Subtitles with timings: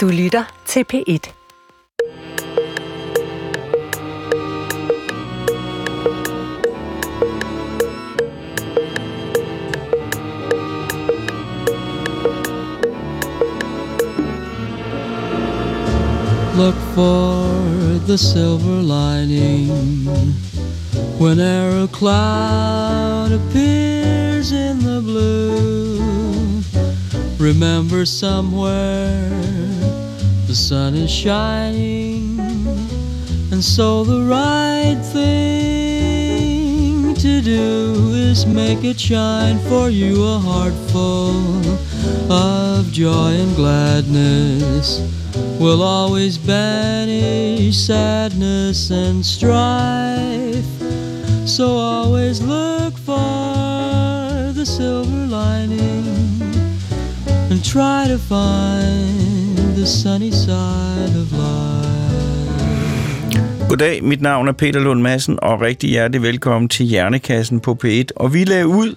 [0.00, 1.32] Du lytter til P1.
[16.56, 17.44] Look for
[18.06, 19.70] the silver lining
[21.18, 26.00] whenever a cloud appears in the blue.
[27.38, 29.79] Remember somewhere
[30.50, 32.36] the sun is shining,
[33.52, 40.74] and so the right thing to do is make it shine for you a heart
[40.90, 41.62] full
[42.28, 44.98] of joy and gladness
[45.60, 50.66] will always banish sadness and strife.
[51.46, 56.42] So always look for the silver lining
[57.50, 59.29] and try to find
[59.90, 61.90] sunny side of life.
[63.68, 68.04] Goddag, mit navn er Peter Lund Madsen, og rigtig hjertelig velkommen til Hjernekassen på P1.
[68.16, 68.94] Og vi lagde ud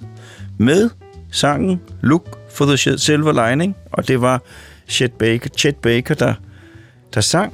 [0.57, 0.89] med
[1.31, 4.41] sangen Look for the Silver Lining, og det var
[4.87, 6.33] Chet Baker, Chet Baker der,
[7.13, 7.53] der sang.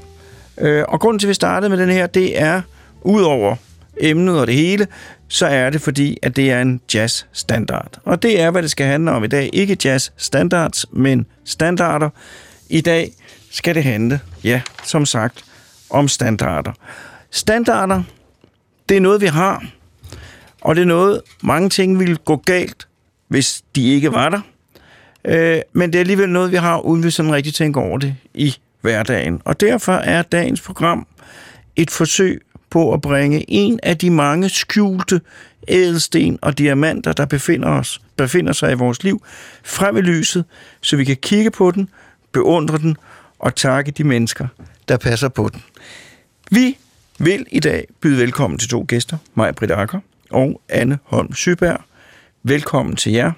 [0.58, 2.62] Øh, og grunden til, at vi startede med den her, det er,
[3.02, 3.56] udover
[3.98, 4.88] emnet og det hele,
[5.28, 8.00] så er det fordi, at det er en jazz-standard.
[8.04, 9.50] Og det er, hvad det skal handle om i dag.
[9.54, 12.10] Ikke jazz-standards, men standarder.
[12.70, 13.14] I dag
[13.52, 15.46] skal det handle, ja, som sagt,
[15.90, 16.72] om standarder.
[17.32, 18.04] Standarder,
[18.90, 19.66] det er noget, vi har,
[20.62, 22.88] og det er noget, mange ting ville gå galt,
[23.28, 24.42] hvis de ikke var der.
[25.26, 28.16] Øh, men det er alligevel noget, vi har, uden vi sådan rigtig tænker over det
[28.34, 29.42] i hverdagen.
[29.46, 31.08] Og derfor er dagens program
[31.76, 35.22] et forsøg på at bringe en af de mange skjulte
[35.68, 39.24] ædelsten og diamanter, der befinder, os, befinder sig i vores liv,
[39.64, 40.46] frem i lyset,
[40.82, 41.90] så vi kan kigge på den,
[42.32, 42.98] beundre den
[43.40, 44.48] og takke de mennesker,
[44.88, 45.64] der passer på den.
[46.52, 46.78] Vi
[47.20, 50.00] vil i dag byde velkommen til to gæster, Maja Britt Akker
[50.30, 51.82] og Anne Holm Syberg.
[52.44, 53.32] Velkommen til jer.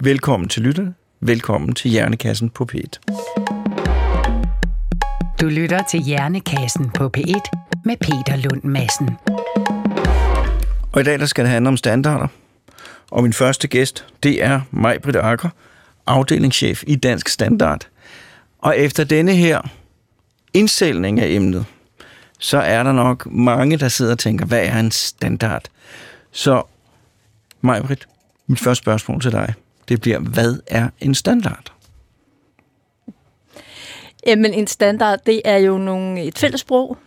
[0.00, 0.94] Velkommen til lytterne.
[1.20, 3.00] Velkommen til Hjernekassen på P1.
[5.40, 9.10] Du lytter til Hjernekassen på P1 med Peter Lund Madsen.
[10.92, 12.26] Og i dag der skal det handle om standarder.
[13.10, 15.48] Og min første gæst, det er Maj Britt Akker,
[16.06, 17.88] afdelingschef i Dansk Standard.
[18.64, 19.60] Og efter denne her
[20.54, 21.66] indsætning af emnet,
[22.38, 25.64] så er der nok mange, der sidder og tænker, hvad er en standard?
[26.32, 26.62] Så
[27.60, 28.08] Majbrit,
[28.46, 29.54] mit første spørgsmål til dig,
[29.88, 31.72] det bliver, hvad er en standard?
[34.26, 36.98] Jamen en standard, det er jo nogle, et fælles sprog,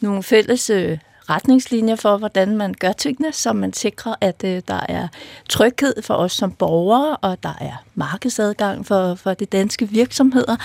[0.00, 0.98] nogle fælles øh,
[1.30, 5.08] retningslinjer for, hvordan man gør tingene, så man sikrer, at øh, der er
[5.48, 10.56] tryghed for os som borgere, og der er markedsadgang for, for de danske virksomheder,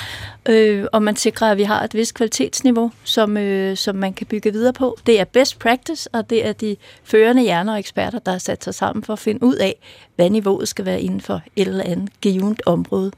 [0.49, 4.27] øh, og man sikrer, at vi har et vist kvalitetsniveau, som, øh, som man kan
[4.27, 4.97] bygge videre på.
[5.05, 8.63] Det er best practice, og det er de førende hjerner og eksperter, der har sat
[8.63, 9.75] sig sammen for at finde ud af,
[10.15, 13.11] hvad niveauet skal være inden for et eller andet givet område.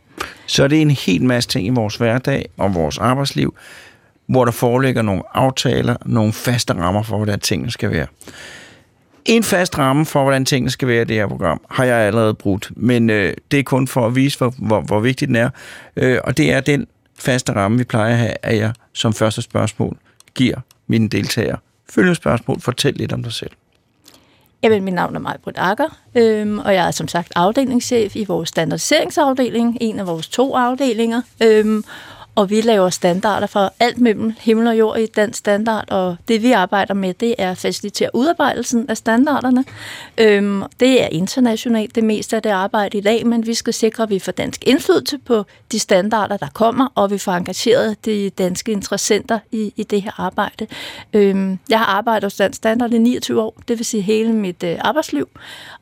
[0.45, 3.55] Så er det en helt masse ting i vores hverdag og vores arbejdsliv,
[4.33, 8.07] hvor der foreligger nogle aftaler, nogle faste rammer for, hvordan tingene skal være.
[9.25, 12.33] En fast ramme for, hvordan tingene skal være i det her program, har jeg allerede
[12.33, 15.49] brugt, men øh, det er kun for at vise, hvor, hvor, hvor vigtigt den er.
[15.95, 16.87] Øh, og det er den
[17.19, 19.97] faste ramme, vi plejer at have, at jeg som første spørgsmål
[20.35, 20.57] giver
[20.87, 21.57] mine deltagere.
[21.89, 23.51] Følgende spørgsmål, fortæl lidt om dig selv.
[24.63, 28.25] Jamen, mit navn er Maja Britt Akker, øhm, og jeg er som sagt afdelingschef i
[28.25, 31.21] vores standardiseringsafdeling, en af vores to afdelinger.
[31.43, 31.83] Øhm,
[32.35, 36.43] og vi laver standarder for alt mellem himmel og jord i dansk standard, og det
[36.43, 39.65] vi arbejder med, det er at facilitere udarbejdelsen af standarderne.
[40.17, 44.03] Øhm, det er internationalt det meste af det arbejde i dag, men vi skal sikre,
[44.03, 48.29] at vi får dansk indflydelse på de standarder, der kommer, og vi får engageret de
[48.29, 50.67] danske interessenter i, i det her arbejde.
[51.13, 54.63] Øhm, jeg har arbejdet hos Dansk Standard i 29 år, det vil sige hele mit
[54.63, 55.29] øh, arbejdsliv,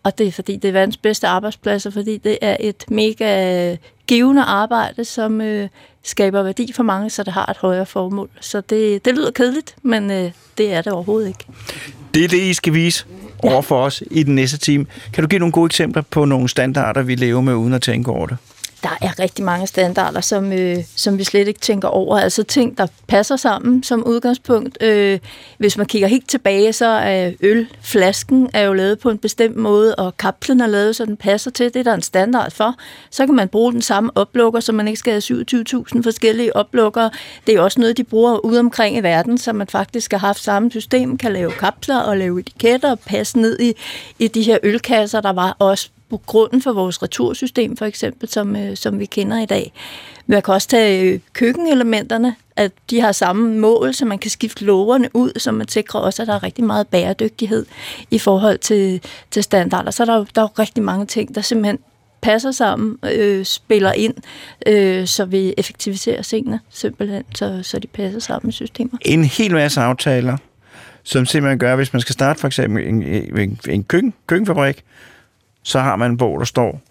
[0.03, 3.75] og det er fordi, det er verdens bedste arbejdspladser, fordi det er et mega
[4.07, 5.69] givende arbejde, som øh,
[6.03, 8.29] skaber værdi for mange, så det har et højere formål.
[8.39, 11.45] Så det, det lyder kedeligt, men øh, det er det overhovedet ikke.
[12.13, 13.05] Det er det, I skal vise
[13.43, 14.85] over for os i den næste time.
[15.13, 18.11] Kan du give nogle gode eksempler på nogle standarder, vi lever med, uden at tænke
[18.11, 18.37] over det?
[18.83, 22.19] Der er rigtig mange standarder, som, øh, som vi slet ikke tænker over.
[22.19, 24.83] Altså ting, der passer sammen som udgangspunkt.
[24.83, 25.19] Øh,
[25.57, 29.95] hvis man kigger helt tilbage, så er ølflasken er jo lavet på en bestemt måde,
[29.95, 31.73] og kapslen er lavet, så den passer til.
[31.73, 32.75] Det er der en standard for.
[33.09, 35.43] Så kan man bruge den samme oplukker, så man ikke skal have
[35.95, 37.09] 27.000 forskellige oplukker.
[37.47, 40.39] Det er også noget, de bruger ude omkring i verden, så man faktisk har haft
[40.39, 43.73] samme system, kan lave kapsler og lave etiketter og passe ned i,
[44.19, 45.21] i de her ølkasser.
[45.21, 49.45] Der var også grunden for vores retursystem, for eksempel, som, øh, som vi kender i
[49.45, 49.73] dag.
[50.27, 54.65] Man kan også tage øh, køkkenelementerne, at de har samme mål, så man kan skifte
[54.65, 57.65] lågerne ud, så man sikrer også, at der er rigtig meget bæredygtighed
[58.11, 59.91] i forhold til, til standarder.
[59.91, 61.79] Så er der, der er jo rigtig mange ting, der simpelthen
[62.21, 64.13] passer sammen, øh, spiller ind,
[64.67, 68.97] øh, så vi effektiviserer tingene simpelthen, så, så de passer sammen i systemer.
[69.01, 70.37] En hel masse aftaler,
[71.03, 74.83] som simpelthen gør, hvis man skal starte for eksempel en, en, en køkken, køkkenfabrik,
[75.63, 76.81] så har man, en bog, der står,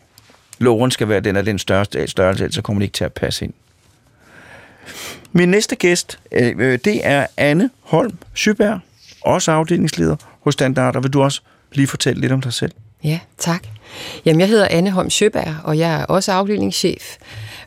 [0.58, 3.12] loven skal være den af den største størrelse, ellers så kommer det ikke til at
[3.12, 3.52] passe ind.
[5.32, 8.80] Min næste gæst, øh, øh det er Anne Holm Syberg,
[9.20, 11.00] også afdelingsleder hos Standarder.
[11.00, 11.40] Vil du også
[11.72, 12.72] lige fortælle lidt om dig selv?
[13.04, 13.66] Ja, tak.
[14.24, 17.16] Jamen, jeg hedder Anne Holm Sjøberg, og jeg er også afdelingschef.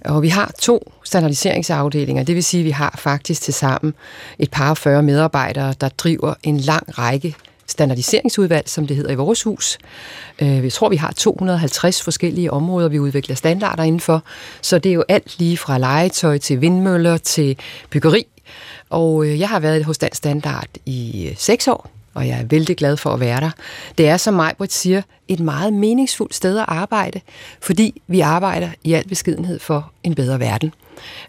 [0.06, 3.94] Og vi har to standardiseringsafdelinger, det vil sige, at vi har faktisk til sammen
[4.40, 7.36] et par 40 medarbejdere, der driver en lang række
[7.74, 9.78] standardiseringsudvalg, som det hedder i vores hus.
[10.40, 14.24] Øh, vi tror, vi har 250 forskellige områder, vi udvikler standarder indenfor.
[14.62, 17.58] Så det er jo alt lige fra legetøj til vindmøller til
[17.90, 18.26] byggeri.
[18.90, 22.46] Og øh, jeg har været hos Dansk Standard i øh, seks år, og jeg er
[22.46, 23.52] vældig glad for at være der.
[23.98, 27.22] Det er, som Majbrit siger, et meget meningsfuldt sted at arbejde,
[27.62, 30.74] fordi vi arbejder i al beskedenhed for en bedre verden.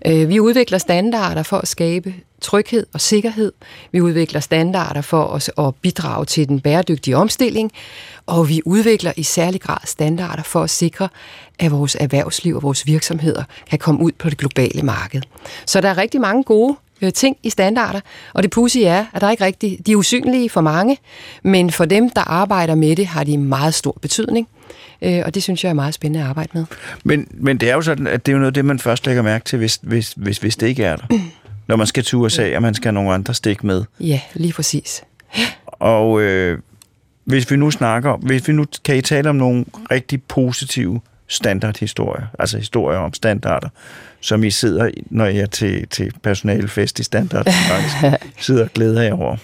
[0.06, 2.14] Øh, vi udvikler standarder for at skabe
[2.44, 3.52] tryghed og sikkerhed.
[3.92, 7.72] Vi udvikler standarder for os at bidrage til den bæredygtige omstilling,
[8.26, 11.08] og vi udvikler i særlig grad standarder for at sikre,
[11.58, 15.22] at vores erhvervsliv og vores virksomheder kan komme ud på det globale marked.
[15.66, 18.00] Så der er rigtig mange gode øh, ting i standarder,
[18.32, 20.98] og det pussy er, at der er ikke rigtig, de er usynlige for mange,
[21.42, 24.48] men for dem, der arbejder med det, har de meget stor betydning.
[25.02, 26.64] Øh, og det synes jeg er meget spændende at arbejde med.
[27.04, 29.06] Men, men det er jo sådan, at det er jo noget af det, man først
[29.06, 31.06] lægger mærke til, hvis, hvis, hvis, hvis det ikke er der.
[31.66, 33.84] Når man skal til USA, og man skal have nogle andre stik med.
[34.00, 35.04] Ja, lige præcis.
[35.66, 36.58] Og øh,
[37.24, 42.26] hvis vi nu snakker, hvis vi nu kan I tale om nogle rigtig positive standardhistorier,
[42.38, 43.68] altså historier om standarder,
[44.20, 47.46] som I sidder, når I er til, til personalefest i standard,
[48.40, 49.36] sidder og glæder jer over?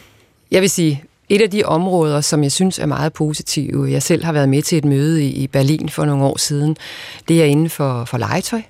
[0.51, 4.25] Jeg vil sige, et af de områder, som jeg synes er meget positive, jeg selv
[4.25, 6.77] har været med til et møde i Berlin for nogle år siden,
[7.29, 8.63] det er inden for, for legetøj.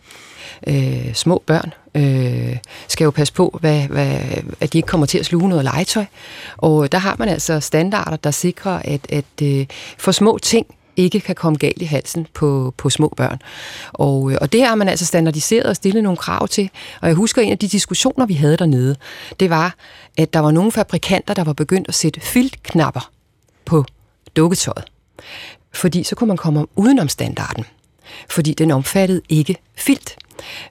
[0.66, 2.56] Øh, små børn øh,
[2.88, 4.18] skal jo passe på, hvad, hvad,
[4.60, 6.04] at de ikke kommer til at sluge noget legetøj.
[6.56, 9.66] Og der har man altså standarder, der sikrer, at, at øh,
[9.98, 10.66] for små ting,
[10.96, 13.38] ikke kan komme galt i halsen på, på små børn.
[13.92, 16.70] Og, øh, og det har man altså standardiseret og stillet nogle krav til.
[17.00, 18.96] Og jeg husker en af de diskussioner, vi havde dernede,
[19.40, 19.74] det var,
[20.18, 23.10] at der var nogle fabrikanter, der var begyndt at sætte filtknapper
[23.64, 23.84] på
[24.36, 24.84] dukketøjet.
[25.72, 27.64] Fordi så kunne man komme udenom standarden.
[28.30, 30.16] Fordi den omfattede ikke filt.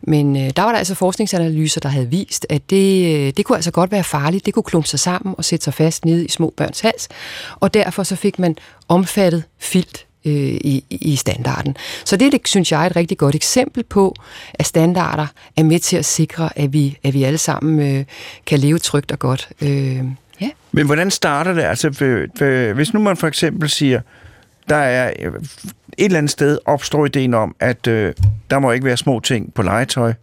[0.01, 3.55] Men øh, der var der altså forskningsanalyser, der havde vist, at det, øh, det kunne
[3.55, 4.45] altså godt være farligt.
[4.45, 7.07] Det kunne klumpe sig sammen og sætte sig fast nede i små børns hals.
[7.55, 8.55] Og derfor så fik man
[8.87, 11.75] omfattet filt øh, i, i standarden.
[12.05, 14.15] Så det, det synes jeg er et rigtig godt eksempel på,
[14.53, 15.27] at standarder
[15.57, 18.05] er med til at sikre, at vi, at vi alle sammen øh,
[18.45, 19.49] kan leve trygt og godt.
[19.61, 20.03] Øh,
[20.41, 20.49] ja.
[20.71, 21.63] Men hvordan starter det?
[21.63, 21.89] Altså,
[22.75, 24.01] hvis nu man for eksempel siger,
[24.69, 25.33] der er øh,
[25.97, 28.13] et eller andet sted opstår ideen om, at øh,
[28.49, 30.13] der må ikke være små ting på legetøj.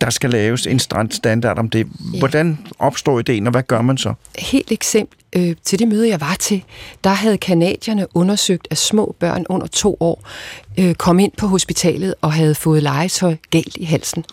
[0.00, 0.78] Der skal laves en
[1.10, 1.86] standard om det.
[2.18, 4.14] Hvordan opstår ideen, og hvad gør man så?
[4.38, 6.64] Helt eksempel øh, til det møde, jeg var til,
[7.04, 10.28] der havde kanadierne undersøgt, at små børn under to år
[10.78, 14.24] øh, kom ind på hospitalet og havde fået legetøj galt i halsen.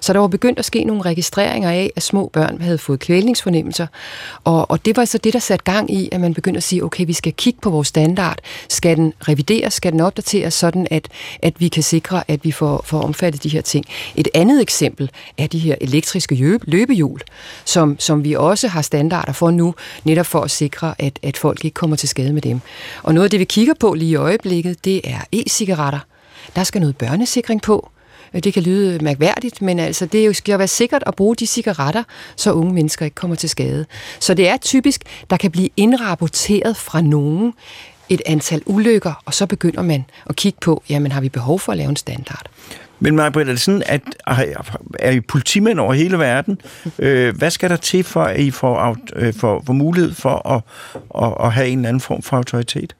[0.00, 3.86] Så der var begyndt at ske nogle registreringer af, at små børn havde fået kvælningsfornemmelser.
[4.44, 6.84] Og, og det var så det, der satte gang i, at man begyndte at sige,
[6.84, 8.38] okay, vi skal kigge på vores standard.
[8.68, 9.74] Skal den revideres?
[9.74, 11.08] Skal den opdateres sådan, at,
[11.42, 13.84] at vi kan sikre, at vi får, får omfattet de her ting?
[14.16, 17.20] Et andet eksempel er de her elektriske løbehjul,
[17.64, 19.74] som, som vi også har standarder for nu,
[20.04, 22.60] netop for at sikre, at, at folk ikke kommer til skade med dem.
[23.02, 25.98] Og noget af det, vi kigger på lige i øjeblikket, det er e-cigaretter.
[26.56, 27.88] Der skal noget børnesikring på.
[28.34, 31.46] Øh, det kan lyde mærkværdigt, men altså, det skal jo være sikkert at bruge de
[31.46, 32.02] cigaretter,
[32.36, 33.86] så unge mennesker ikke kommer til skade.
[34.20, 37.54] Så det er typisk, der kan blive indrapporteret fra nogen
[38.08, 41.72] et antal ulykker, og så begynder man at kigge på, jamen har vi behov for
[41.72, 42.46] at lave en standard?
[43.00, 44.44] Men Maja, er det sådan, at ah,
[44.98, 46.60] er I politimænd over hele verden?
[46.98, 50.62] Øh, hvad skal der til, for at I får, øh, for, for mulighed for at,
[51.24, 52.94] at, at have en eller anden form for autoritet?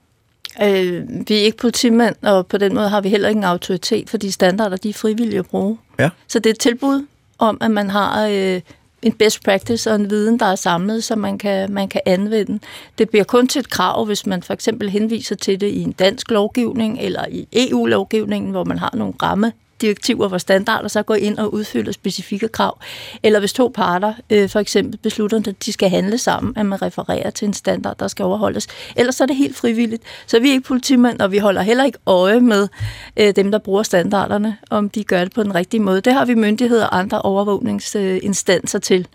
[0.62, 4.10] Øh, vi er ikke politimænd, og på den måde har vi heller ikke en autoritet,
[4.10, 5.78] for de standarder, de er frivillige at bruge.
[5.98, 6.10] Ja.
[6.28, 7.06] Så det er et tilbud
[7.38, 8.60] om, at man har øh,
[9.02, 12.58] en best practice og en viden, der er samlet, så man kan, man kan anvende.
[12.98, 15.92] Det bliver kun til et krav, hvis man for eksempel henviser til det i en
[15.92, 19.52] dansk lovgivning eller i EU-lovgivningen, hvor man har nogle ramme
[19.82, 22.78] direktiver for standarder, så går ind og udfylder specifikke krav.
[23.22, 26.82] Eller hvis to parter øh, for eksempel beslutter, at de skal handle sammen, at man
[26.82, 28.66] refererer til en standard, der skal overholdes.
[28.96, 30.02] Ellers så er det helt frivilligt.
[30.26, 32.68] Så vi er ikke politimænd, og vi holder heller ikke øje med
[33.16, 36.00] øh, dem, der bruger standarderne, om de gør det på den rigtige måde.
[36.00, 39.08] Det har vi myndigheder og andre overvågningsinstanser til.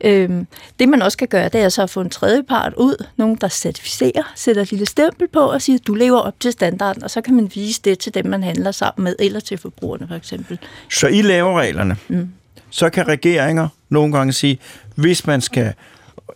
[0.00, 0.30] Øh,
[0.78, 3.36] det man også kan gøre, det er så at få en tredje part ud, nogen
[3.36, 7.04] der certificerer, sætter et lille stempel på og siger, at du lever op til standarden,
[7.04, 10.06] og så kan man vise det til dem, man handler sammen med, eller til forbrugerne
[10.10, 10.58] for eksempel.
[10.92, 11.96] Så I laver reglerne.
[12.08, 12.28] Mm.
[12.70, 14.58] Så kan regeringer nogle gange sige,
[14.94, 15.72] hvis man skal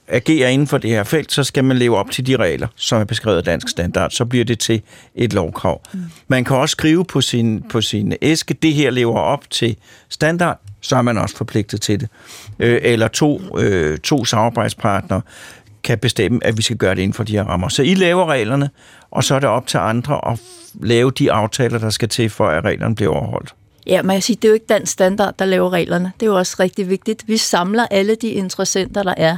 [0.09, 3.01] agere inden for det her felt, så skal man leve op til de regler, som
[3.01, 4.11] er beskrevet af dansk standard.
[4.11, 4.83] Så bliver det til
[5.15, 5.81] et lovkrav.
[5.93, 6.01] Mm.
[6.29, 9.77] Man kan også skrive på sin, på sin æske, det her lever op til
[10.09, 12.09] standard, så er man også forpligtet til det.
[12.59, 15.21] Øh, eller to, øh, to samarbejdspartnere
[15.85, 17.69] kan bestemme, at vi skal gøre det inden for de her rammer.
[17.69, 18.71] Så I laver reglerne,
[19.11, 20.41] og så er det op til andre at
[20.83, 23.55] lave de aftaler, der skal til, for at reglerne bliver overholdt.
[23.87, 26.13] Ja, men jeg siger, det er jo ikke den standard, der laver reglerne.
[26.21, 27.29] Det er jo også rigtig vigtigt.
[27.29, 29.37] Vi samler alle de interessenter, der er.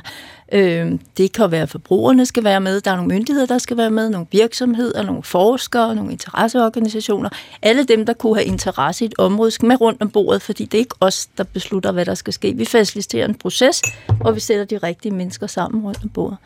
[0.53, 3.77] Øh, det kan være, at forbrugerne skal være med, der er nogle myndigheder, der skal
[3.77, 7.29] være med, nogle virksomheder, nogle forskere, nogle interesseorganisationer.
[7.63, 10.65] Alle dem, der kunne have interesse i et område, skal med rundt om bordet, fordi
[10.65, 12.55] det er ikke os, der beslutter, hvad der skal ske.
[12.57, 13.83] Vi faciliterer en proces,
[14.21, 16.39] og vi sætter de rigtige mennesker sammen rundt om bordet.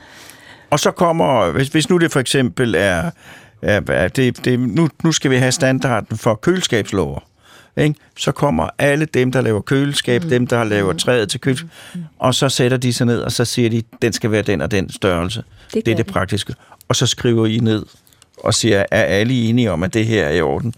[0.71, 3.11] Og så kommer, hvis, hvis nu det for eksempel er,
[3.63, 7.30] er det, det, nu, nu skal vi have standarden for køleskabslover
[7.81, 8.01] ikke?
[8.17, 10.29] så kommer alle dem, der laver køleskab, mm.
[10.29, 10.99] dem, der laver mm.
[10.99, 12.05] træet til køleskab, mm.
[12.19, 14.71] og så sætter de sig ned, og så siger de, den skal være den og
[14.71, 15.43] den størrelse.
[15.75, 16.13] Det, det er det de.
[16.13, 16.55] praktiske.
[16.89, 17.87] Og så skriver I ned
[18.37, 20.75] og siger, er alle enige om, at det her er i orden?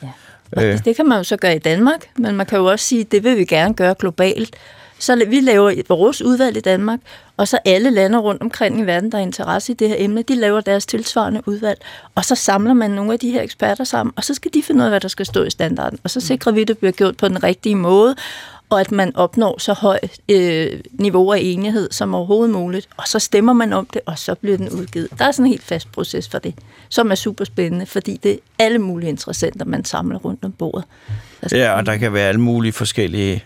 [0.57, 0.73] Ja.
[0.73, 0.85] Øh.
[0.85, 3.25] Det kan man jo så gøre i Danmark, men man kan jo også sige, det
[3.25, 4.57] vil vi gerne gøre globalt.
[5.03, 7.01] Så vi laver vores udvalg i Danmark,
[7.37, 10.23] og så alle lande rundt omkring i verden, der er interesse i det her emne,
[10.23, 11.81] de laver deres tilsvarende udvalg.
[12.15, 14.79] Og så samler man nogle af de her eksperter sammen, og så skal de finde
[14.81, 15.99] ud af, hvad der skal stå i standarden.
[16.05, 18.17] Og så sikrer vi, at det bliver gjort på den rigtige måde,
[18.71, 22.89] og at man opnår så højt øh, niveau af enighed som overhovedet muligt.
[22.97, 25.09] Og så stemmer man om det, og så bliver den udgivet.
[25.19, 26.55] Der er sådan en helt fast proces for det,
[26.89, 30.85] som er super spændende, fordi det er alle mulige interessenter, man samler rundt om bordet.
[31.53, 33.45] Ja, og der kan være alle mulige forskellige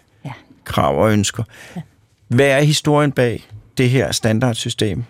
[0.66, 1.42] krav og ønsker.
[1.76, 1.80] Ja.
[2.28, 5.04] Hvad er historien bag det her standardsystem?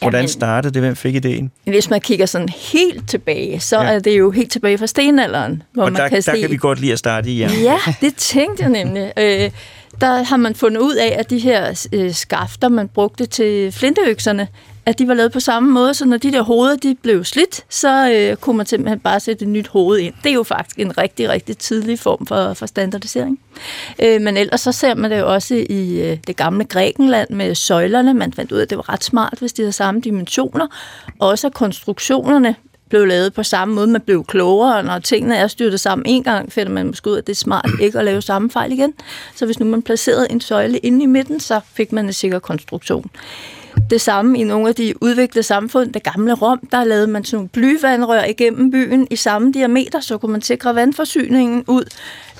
[0.00, 0.82] Hvordan Jamen, startede det?
[0.82, 1.50] Hvem fik ideen?
[1.64, 3.92] Hvis man kigger sådan helt tilbage, så ja.
[3.92, 5.62] er det jo helt tilbage fra stenalderen.
[5.72, 6.40] Hvor og man der, kan der se...
[6.40, 7.50] kan vi godt lide at starte i, ja.
[7.62, 9.12] Ja, det tænkte jeg nemlig.
[9.18, 9.50] Øh,
[10.00, 14.48] der har man fundet ud af, at de her øh, skafter, man brugte til flinteøkserne,
[14.86, 17.64] at de var lavet på samme måde, så når de der hoveder de blev slidt,
[17.68, 20.14] så øh, kunne man simpelthen bare sætte et nyt hoved ind.
[20.24, 23.40] Det er jo faktisk en rigtig, rigtig tidlig form for, for standardisering.
[24.02, 27.54] Øh, men ellers så ser man det jo også i øh, det gamle Grækenland med
[27.54, 28.14] søjlerne.
[28.14, 30.66] Man fandt ud af, at det var ret smart, hvis de havde samme dimensioner.
[31.18, 32.54] Også konstruktionerne
[32.88, 33.86] blev lavet på samme måde.
[33.86, 37.18] Man blev klogere, når tingene er styrtet sammen en gang, finder man måske ud af,
[37.18, 38.94] at det er smart ikke at lave samme fejl igen.
[39.34, 42.38] Så hvis nu man placerede en søjle inde i midten, så fik man en sikker
[42.38, 43.10] konstruktion.
[43.90, 45.92] Det samme i nogle af de udviklede samfund.
[45.92, 50.18] Det gamle Rom, der lavede man sådan nogle blyvandrør igennem byen i samme diameter, så
[50.18, 51.84] kunne man sikre vandforsyningen ud,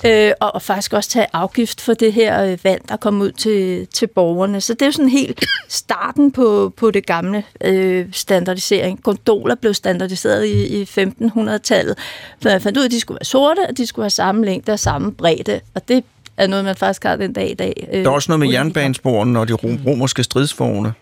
[0.07, 3.33] øh, og, og faktisk også tage afgift for det her øh, vand, der kom ud
[3.33, 4.61] til, til borgerne.
[4.61, 9.03] Så det er jo sådan helt starten på, på det gamle øh, standardisering.
[9.03, 11.99] Gondoler blev standardiseret i, i 1500-tallet.
[12.45, 14.73] Man fandt ud af, at de skulle være sorte, og de skulle have samme længde
[14.73, 16.05] og samme bredde, og det
[16.37, 17.89] er noget, man faktisk har den dag i dag.
[17.93, 20.93] Øh, der er også noget med jernbanesporene og de romerske stridsvogne.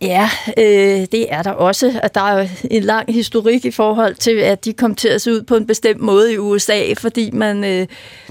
[0.00, 2.00] Ja, øh, det er der også.
[2.02, 5.32] At der er en lang historik i forhold til, at de kom til at se
[5.32, 7.86] ud på en bestemt måde i USA, fordi man, øh,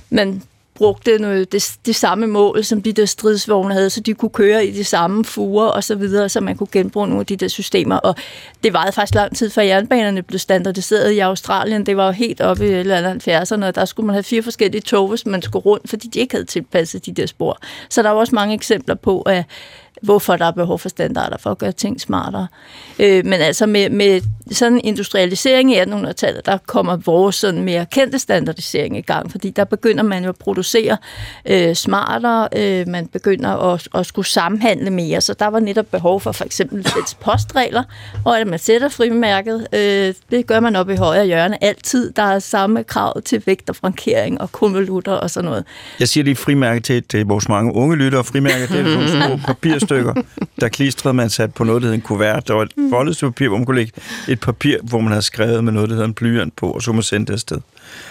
[0.10, 0.42] man
[0.78, 4.66] brugte noget, det, det samme mål, som de der stridsvogne havde, så de kunne køre
[4.66, 7.48] i de samme fuger og så videre, så man kunne genbruge nogle af de der
[7.48, 7.96] systemer.
[7.96, 8.16] Og
[8.64, 11.86] det varede faktisk lang tid, før jernbanerne blev standardiseret i Australien.
[11.86, 15.08] Det var jo helt oppe i 70'erne, og der skulle man have fire forskellige tog,
[15.08, 17.60] hvis man skulle rundt, fordi de ikke havde tilpasset de der spor.
[17.90, 19.44] Så der var også mange eksempler på, at
[20.01, 22.48] hvorfor der er behov for standarder for at gøre ting smartere.
[23.00, 27.86] Øh, men altså med, med sådan en industrialisering i 1800-tallet, der kommer vores sådan mere
[27.86, 30.98] kendte standardisering i gang, fordi der begynder man jo at producere
[31.46, 36.22] øh, smartere, øh, man begynder at, at skulle samhandle mere, så der var netop behov
[36.22, 37.84] for for eksempel fælles postregler,
[38.25, 42.24] og at man sætter frimærket, øh, det gør man op i højre hjørne altid, der
[42.24, 45.66] er samme krav til vægt og frankering og konvolutter og sådan noget.
[46.00, 49.38] Jeg siger lige frimærke til, til vores mange unge lyttere, frimærke det er nogle små
[49.48, 50.13] papir stykker,
[50.62, 52.48] der klistrede man sat på noget, der hed en kuvert.
[52.48, 52.89] Der var et mm.
[52.89, 53.91] foldet papir, hvor man kunne lægge
[54.27, 56.91] et papir, hvor man havde skrevet med noget, der hedder en blyant på, og så
[56.91, 57.58] man sende det afsted.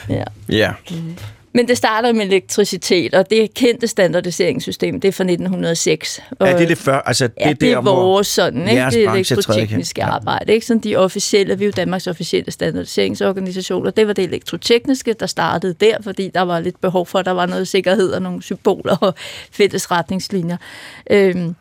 [0.09, 0.25] Ja.
[0.49, 0.73] ja.
[0.91, 1.17] Mm.
[1.57, 6.21] Men det starter med elektricitet, og det kendte standardiseringssystem, det er fra 1906.
[6.31, 6.99] Og, Er det det før?
[6.99, 8.85] Altså, det Ja, er det er der, vores sådan, ikke?
[8.91, 10.09] det elektrotekniske Ja.
[10.09, 10.53] arbejde.
[10.55, 10.67] Ikke?
[10.67, 15.27] Sådan de officielle, vi er jo Danmarks officielle standardiseringsorganisation, og det var det elektrotekniske, der
[15.27, 18.43] startede der, fordi der var lidt behov for, at der var noget sikkerhed og nogle
[18.43, 19.15] symboler og
[19.53, 20.57] fælles retningslinjer.
[21.11, 21.55] Øhm,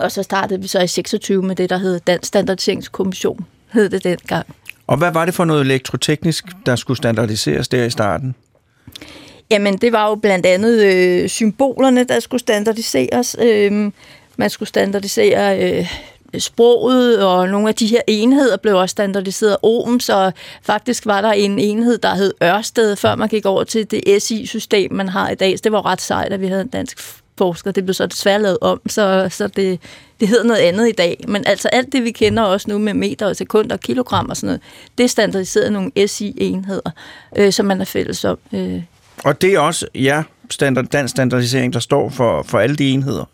[0.00, 4.04] og så startede vi så i 26 med det, der hed Dansk Standardiseringskommission, hed det
[4.04, 4.46] dengang.
[4.86, 8.34] Og hvad var det for noget elektroteknisk, der skulle standardiseres der i starten?
[9.50, 13.36] Jamen, det var jo blandt andet øh, symbolerne, der skulle standardiseres.
[13.42, 13.92] Øh,
[14.36, 15.86] man skulle standardisere øh,
[16.38, 20.30] sproget, og nogle af de her enheder blev også standardiseret ohm, så
[20.62, 24.92] faktisk var der en enhed, der hed Ørsted, før man gik over til det SI-system,
[24.92, 25.58] man har i dag.
[25.58, 26.98] Så det var ret sejt, at vi havde en dansk
[27.38, 27.70] forsker.
[27.70, 29.80] Det blev så desværre lavet om, så, så det,
[30.20, 31.24] det hedder noget andet i dag.
[31.28, 34.36] Men altså alt det, vi kender også nu med meter og sekunder og kilogram og
[34.36, 34.60] sådan noget,
[34.98, 36.90] det er standardiseret nogle SI-enheder,
[37.36, 38.82] øh, som man er fælles om øh,
[39.24, 43.24] Og det er også, ja, standard, dansk standardisering, der står for, for alle de enheder.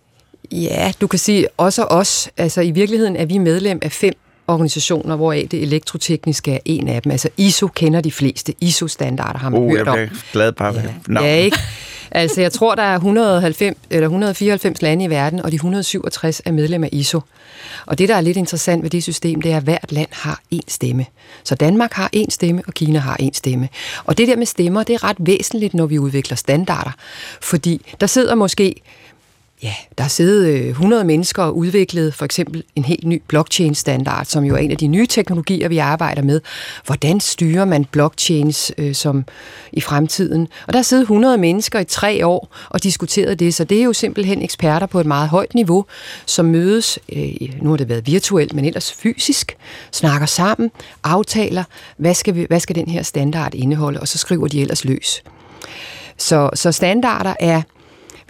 [0.51, 2.31] Ja, du kan sige også os.
[2.37, 4.15] Altså i virkeligheden er vi medlem af fem
[4.49, 7.13] organisationer, hvoraf det elektrotekniske er en af dem.
[7.13, 8.55] Altså ISO kender de fleste.
[8.61, 9.95] ISO-standarder har man Oh, jeg hørt om.
[9.95, 11.31] bliver glad bare ved navnet.
[11.31, 11.59] Ja, ikke?
[12.15, 16.53] Altså, jeg tror, der er 190, eller 194 lande i verden, og de 167 er
[16.53, 17.21] medlem af ISO.
[17.87, 20.41] Og det, der er lidt interessant ved det system, det er, at hvert land har
[20.55, 21.07] én stemme.
[21.45, 23.69] Så Danmark har én stemme, og Kina har én stemme.
[24.05, 26.91] Og det der med stemmer, det er ret væsentligt, når vi udvikler standarder.
[27.41, 28.75] Fordi der sidder måske
[29.63, 34.25] Ja, der har siddet øh, 100 mennesker og udviklet for eksempel en helt ny blockchain-standard,
[34.25, 36.41] som jo er en af de nye teknologier, vi arbejder med.
[36.87, 39.25] Hvordan styrer man blockchains øh, som
[39.73, 40.49] i fremtiden?
[40.67, 43.83] Og der har siddet 100 mennesker i tre år og diskuteret det, så det er
[43.83, 45.85] jo simpelthen eksperter på et meget højt niveau,
[46.27, 49.57] som mødes, øh, nu har det været virtuelt, men ellers fysisk,
[49.93, 50.71] snakker sammen,
[51.05, 51.65] aftaler,
[51.97, 55.23] hvad skal, vi, hvad skal den her standard indeholde, og så skriver de ellers løs.
[56.17, 57.63] Så, så standarder er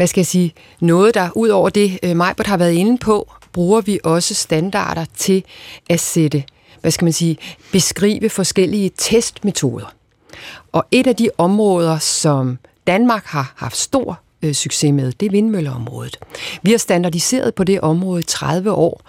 [0.02, 3.32] hvad skal jeg sige, noget, der ud over det, øh, Majbert har været inde på,
[3.52, 5.44] bruger vi også standarder til
[5.90, 6.44] at sætte,
[6.80, 7.36] hvad skal man sige,
[7.72, 9.94] beskrive forskellige testmetoder.
[10.72, 15.30] Og et af de områder, som Danmark har haft stor øh, succes med, det er
[15.30, 16.18] vindmølleområdet.
[16.62, 19.02] Vi har standardiseret på det område 30 år,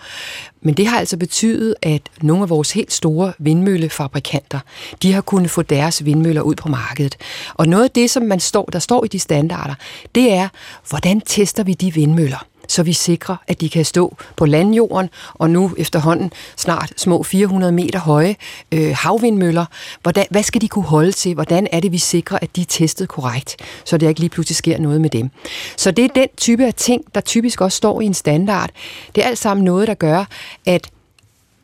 [0.62, 4.60] men det har altså betydet, at nogle af vores helt store vindmøllefabrikanter,
[5.02, 7.18] de har kunnet få deres vindmøller ud på markedet.
[7.54, 9.76] Og noget af det, som man står, der står i de standarder,
[10.16, 10.50] det er,
[10.90, 12.48] hvordan tester vi de vindmøller?
[12.68, 17.74] Så vi sikrer, at de kan stå på landjorden, og nu efterhånden snart små 400
[17.74, 18.36] meter høje
[18.72, 19.66] øh, havvindmøller.
[20.02, 21.34] Hvordan, hvad skal de kunne holde til?
[21.34, 24.56] Hvordan er det, vi sikrer, at de er testet korrekt, så der ikke lige pludselig
[24.56, 25.30] sker noget med dem?
[25.78, 28.70] Så det er den type af ting, der typisk også står i en standard.
[29.16, 30.26] Det er alt sammen noget, der gør,
[30.66, 30.90] at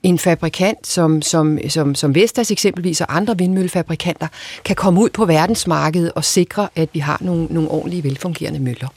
[0.03, 4.27] en fabrikant som, som, som, som Vestas eksempelvis og andre vindmøllefabrikanter
[4.65, 8.87] kan komme ud på verdensmarkedet og sikre, at vi har nogle, nogle ordentlige, velfungerende møller.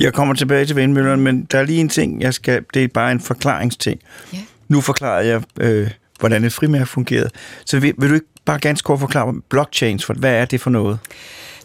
[0.00, 2.88] Jeg kommer tilbage til vindmøllerne, men der er lige en ting, jeg skal, det er
[2.88, 4.00] bare en forklaringsting.
[4.32, 4.38] Ja.
[4.68, 7.30] Nu forklarer jeg, øh, hvordan et frimærke fungerede.
[7.64, 10.70] Så vil, vil du ikke bare ganske kort forklare blockchains, for hvad er det for
[10.70, 10.98] noget?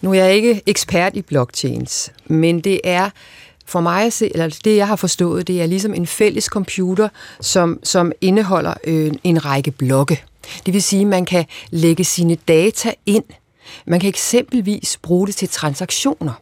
[0.01, 3.09] Nu er jeg ikke ekspert i blockchains, men det er
[3.65, 7.09] for mig at se, eller det jeg har forstået, det er ligesom en fælles computer,
[7.41, 10.23] som, som indeholder øh, en række blokke.
[10.65, 13.23] Det vil sige, at man kan lægge sine data ind.
[13.87, 16.33] Man kan eksempelvis bruge det til transaktioner.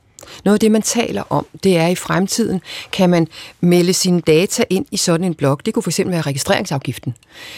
[0.45, 3.27] Noget af det, man taler om, det er, at i fremtiden kan man
[3.61, 5.65] melde sine data ind i sådan en blok.
[5.65, 7.15] Det kunne fx være registreringsafgiften.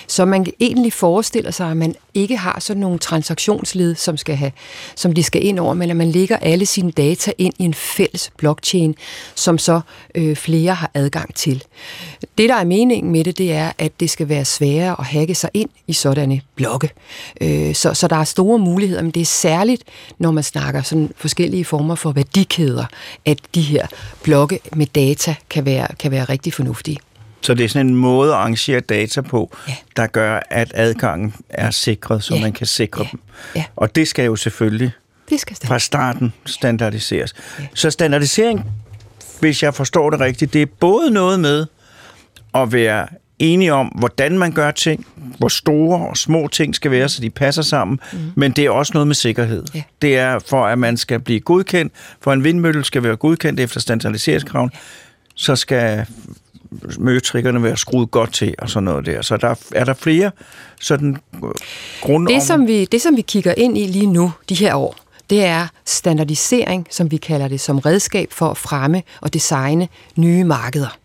[0.07, 4.51] Så man egentlig forestiller sig, at man ikke har sådan nogle transaktionsled, som, skal have,
[4.95, 7.73] som de skal ind over, men at man lægger alle sine data ind i en
[7.73, 8.95] fælles blockchain,
[9.35, 9.81] som så
[10.15, 11.63] øh, flere har adgang til.
[12.37, 15.35] Det, der er meningen med det, det er, at det skal være sværere at hacke
[15.35, 16.89] sig ind i sådanne blokke.
[17.41, 19.83] Øh, så, så der er store muligheder, men det er særligt,
[20.17, 22.85] når man snakker sådan forskellige former for værdikæder,
[23.25, 23.87] at de her
[24.23, 26.97] blokke med data kan være, kan være rigtig fornuftige.
[27.43, 29.75] Så det er sådan en måde at arrangere data på, Ja.
[29.95, 32.41] der gør, at adgangen er sikret, så Ja.
[32.41, 33.09] man kan sikre Ja.
[33.11, 33.19] dem.
[33.55, 33.63] Ja.
[33.75, 34.91] Og det skal jo selvfølgelig
[35.29, 37.33] Det skal fra starten standardiseres.
[37.73, 38.65] Så standardisering,
[39.39, 41.65] hvis jeg forstår det rigtigt, det er både noget med
[42.55, 43.07] at være
[43.39, 45.05] enige om, hvordan man gør ting,
[45.37, 48.19] hvor store og små ting skal være, så de passer sammen, mm.
[48.35, 49.63] men det er også noget med sikkerhed.
[49.75, 49.83] Ja.
[50.01, 53.79] Det er for, at man skal blive godkendt, for en vindmølle skal være godkendt efter
[53.79, 54.71] standardiseringskraven,
[55.35, 56.05] så skal
[56.99, 59.21] møtrikkerne være skruet godt til og sådan noget der.
[59.21, 60.31] Så der er der flere
[60.81, 61.49] sådan øh,
[62.01, 64.95] grund Det som, vi, det, som vi kigger ind i lige nu, de her år,
[65.29, 70.43] det er standardisering, som vi kalder det, som redskab for at fremme og designe nye
[70.43, 70.97] markeder.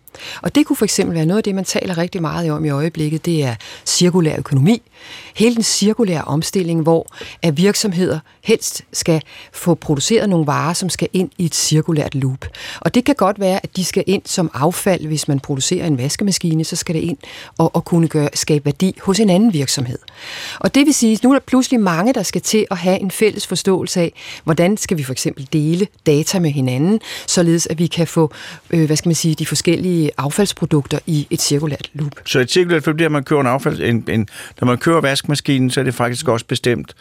[0.42, 2.70] Og det kunne for eksempel være noget af det, man taler rigtig meget om i
[2.70, 3.54] øjeblikket, det er
[3.88, 4.82] cirkulær økonomi.
[5.36, 7.06] Hele den cirkulære omstilling, hvor
[7.42, 9.22] at virksomheder helst skal
[9.52, 12.46] få produceret nogle varer, som skal ind i et cirkulært loop.
[12.80, 15.98] Og det kan godt være, at de skal ind som affald, hvis man producerer en
[15.98, 17.18] vaskemaskine, så skal det ind
[17.58, 19.98] og, og kunne gøre, skabe værdi hos en anden virksomhed.
[20.60, 23.00] Og det vil sige, at nu er der pludselig mange, der skal til at have
[23.00, 24.12] en fælles forståelse af,
[24.44, 28.32] hvordan skal vi for eksempel dele data med hinanden, således at vi kan få,
[28.70, 32.12] øh, hvad skal man sige, de forskellige affaldsprodukter i et cirkulært loop.
[32.26, 34.28] Så et cirkulært loop, det er, at man kører en affald, en, en,
[34.60, 36.94] når man kører vaskemaskinen, så er det faktisk også bestemt,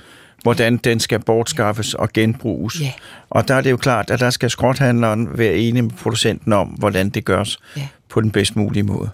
[0.44, 2.82] hvordan den skal bortskaffes og genbruges.
[2.82, 2.92] Ja.
[3.30, 6.68] Og der er det jo klart, at der skal skråthandleren være enig med producenten om,
[6.68, 7.88] hvordan det gørs Ja.
[8.10, 9.10] på den bedst mulige måde.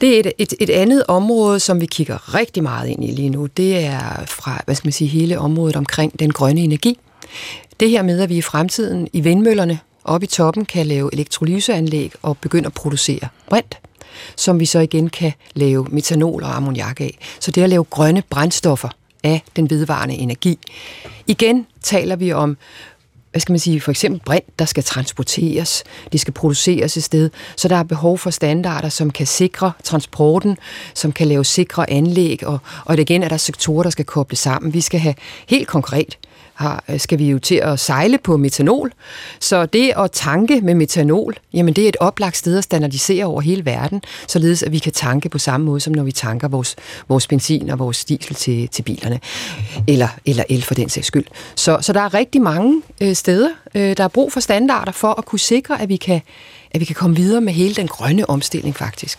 [0.00, 3.28] Det er et, et, et andet område, som vi kigger rigtig meget ind i lige
[3.30, 3.46] nu.
[3.46, 6.98] Det er fra, hvad skal man sige, hele området omkring den grønne energi.
[7.80, 12.12] Det her med, at vi i fremtiden i vindmøllerne oppe i toppen kan lave elektrolyseanlæg
[12.22, 13.78] og begynde at producere brint,
[14.36, 17.18] som vi så igen kan lave metanol og ammoniak af.
[17.40, 18.88] Så det er at lave grønne brændstoffer
[19.24, 20.58] af den vedvarende energi.
[21.26, 22.56] Igen taler vi om
[23.36, 27.30] hvad skal man sige, for eksempel brint, der skal transporteres, det skal produceres et sted,
[27.56, 30.56] så der er behov for standarder, som kan sikre transporten,
[30.94, 34.74] som kan lave sikre anlæg, og, og igen er der sektorer, der skal kobles sammen.
[34.74, 35.14] Vi skal have
[35.46, 36.18] helt konkret
[36.56, 38.92] har, øh, skal vi jo til at sejle på metanol.
[39.40, 43.40] Så det at tanke med metanol, jamen det er et oplagt sted at standardisere over
[43.40, 46.76] hele verden, således at vi kan tanke på samme måde, som når vi tanker vores,
[47.08, 49.20] vores benzin og vores diesel til, til bilerne,
[49.88, 51.24] eller, eller el for den sags skyld.
[51.54, 55.18] Så, så der er rigtig mange øh, steder, øh, der er brug for standarder for
[55.18, 56.20] at kunne sikre, at vi, kan,
[56.70, 59.18] at vi kan komme videre med hele den grønne omstilling faktisk.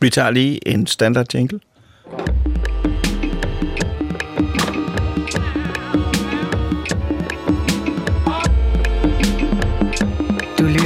[0.00, 1.60] Vi tager lige en standard jingle.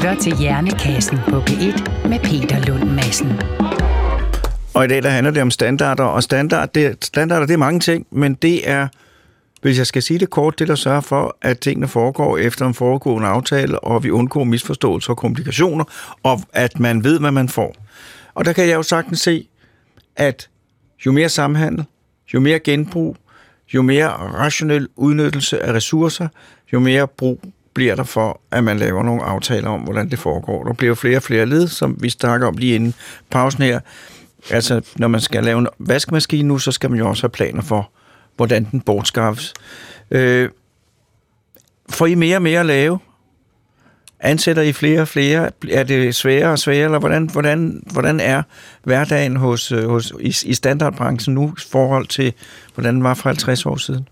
[0.04, 3.32] Lytter til Hjernekassen på P1 med Peter Lund Madsen.
[4.74, 7.80] Og i dag der handler det om standarder, og standard, det, standarder det er mange
[7.80, 8.88] ting, men det er,
[9.62, 12.74] hvis jeg skal sige det kort, det der sørger for, at tingene foregår efter en
[12.74, 15.84] foregående aftale, og vi undgår misforståelser og komplikationer,
[16.22, 17.74] og at man ved, hvad man får.
[18.34, 19.48] Og der kan jeg jo sagtens se,
[20.16, 20.48] at
[21.06, 21.84] jo mere samhandel,
[22.34, 23.16] jo mere genbrug,
[23.74, 26.28] jo mere rationel udnyttelse af ressourcer,
[26.72, 27.40] jo mere brug
[27.74, 30.64] bliver der for, at man laver nogle aftaler om, hvordan det foregår.
[30.64, 32.94] Der bliver flere og flere led, som vi snakker om lige inden
[33.30, 33.80] pausen her.
[34.50, 37.62] Altså, når man skal lave en vaskemaskine nu, så skal man jo også have planer
[37.62, 37.90] for,
[38.37, 39.54] hvordan den bortskaffes.
[40.10, 40.48] Øh,
[41.90, 42.98] får I mere og mere at lave?
[44.20, 45.50] Ansætter I flere og flere?
[45.70, 48.42] Er det sværere og sværere, eller hvordan, hvordan, hvordan er
[48.82, 52.32] hverdagen hos, øh, hos, i, i standardbranchen nu i forhold til,
[52.74, 54.08] hvordan den var for 50 år siden?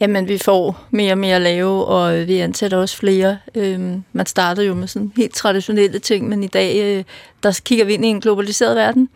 [0.00, 3.38] Jamen, vi får mere og mere at lave, og vi ansætter også flere.
[3.54, 7.04] Øhm, man startede jo med sådan helt traditionelle ting, men i dag, øh,
[7.42, 9.08] der kigger vi ind i en globaliseret verden,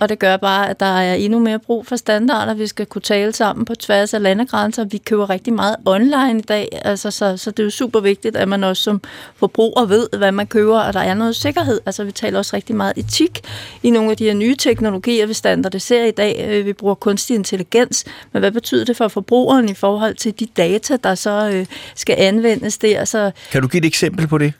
[0.00, 2.54] og det gør bare, at der er endnu mere brug for standarder.
[2.54, 4.84] Vi skal kunne tale sammen på tværs af landegrænser.
[4.84, 8.36] Vi køber rigtig meget online i dag, altså, så, så det er jo super vigtigt,
[8.36, 9.00] at man også som
[9.36, 11.80] forbruger ved, hvad man køber, og der er noget sikkerhed.
[11.86, 13.40] Altså, vi taler også rigtig meget etik
[13.82, 16.46] i nogle af de her nye teknologier, vi standardiserer i dag.
[16.48, 20.46] Øh, vi bruger kunstig intelligens, men hvad betyder det for forbrugeren i forhold til de
[20.56, 23.04] data, der så øh, skal anvendes der?
[23.04, 24.52] Så Kan du give et eksempel på det?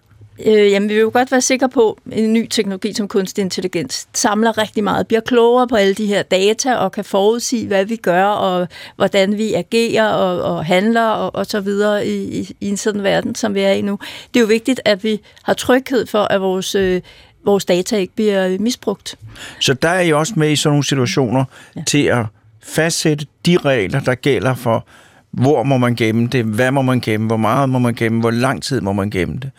[0.46, 3.42] Øh, jamen, vi vil jo godt være sikre på, at en ny teknologi som kunstig
[3.42, 7.84] intelligens samler rigtig meget, bliver klogere på alle de her data og kan forudsige, hvad
[7.84, 12.56] vi gør og hvordan vi agerer og, og handler og, og så videre i, i,
[12.60, 13.98] i en sådan verden, som vi er i nu.
[14.34, 17.00] Det er jo vigtigt, at vi har tryghed for, at vores, øh,
[17.44, 19.18] vores data ikke bliver misbrugt.
[19.60, 21.44] Så der er I også med i sådan nogle situationer
[21.76, 21.82] ja.
[21.86, 22.26] til at
[22.62, 24.86] fastsætte de regler, der gælder for,
[25.30, 28.30] hvor må man gemme det, hvad må man gemme, hvor meget må man gemme, hvor
[28.30, 29.50] lang tid må man gemme det.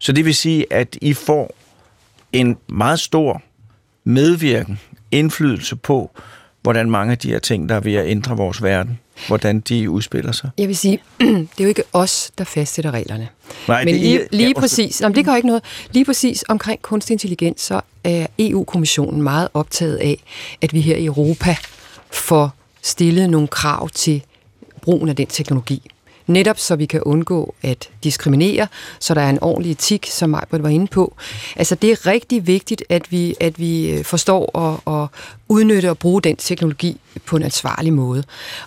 [0.00, 1.54] Så det vil sige, at I får
[2.32, 3.42] en meget stor
[4.04, 6.10] medvirken, indflydelse på,
[6.62, 9.90] hvordan mange af de her ting, der er ved at ændre vores verden, hvordan de
[9.90, 10.50] udspiller sig.
[10.58, 13.28] Jeg vil sige, det er jo ikke os, der fastsætter reglerne.
[13.68, 15.64] Nej, Men det- lige, lige ja, præcis, jamen det gør ikke noget.
[15.92, 20.22] Lige præcis omkring kunstig intelligens, så er EU-kommissionen meget optaget af,
[20.62, 21.56] at vi her i Europa
[22.12, 24.22] får stillet nogle krav til
[24.82, 25.90] brugen af den teknologi.
[26.30, 28.66] Netop så vi kan undgå at diskriminere,
[29.00, 31.14] så der er en ordentlig etik, som Majbrit var inde på.
[31.56, 35.08] Altså det er rigtig vigtigt, at vi, at vi øh, forstår at, at
[35.48, 38.24] udnytte og bruge den teknologi på en ansvarlig måde.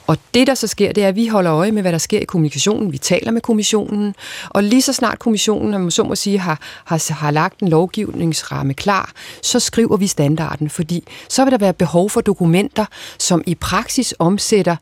[0.08, 2.19] Og det, der så sker, det er, at vi holder øje med, hvad der sker
[2.19, 2.91] i kommunikationen.
[2.91, 4.15] Vi taler med kommissionen,
[4.49, 7.67] og lige så snart kommissionen, om man så må sige, har, har, har lagt en
[7.67, 12.86] lovgivningsramme klar, så skriver vi standarden, fordi så vil der være behov for dokumenter,
[13.19, 14.76] som i praksis omsætter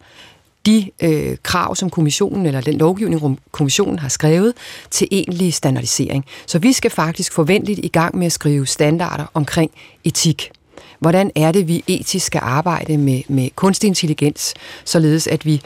[0.66, 4.54] de øh, krav, som kommissionen eller den lovgivning, kommissionen har skrevet,
[4.92, 6.26] til egentlig standardisering.
[6.46, 9.72] Så vi skal faktisk forventeligt i gang med at skrive standarder omkring
[10.04, 10.52] etik.
[11.00, 14.54] Hvordan er det, vi etisk skal arbejde med, med kunstig intelligens,
[14.86, 15.62] således at vi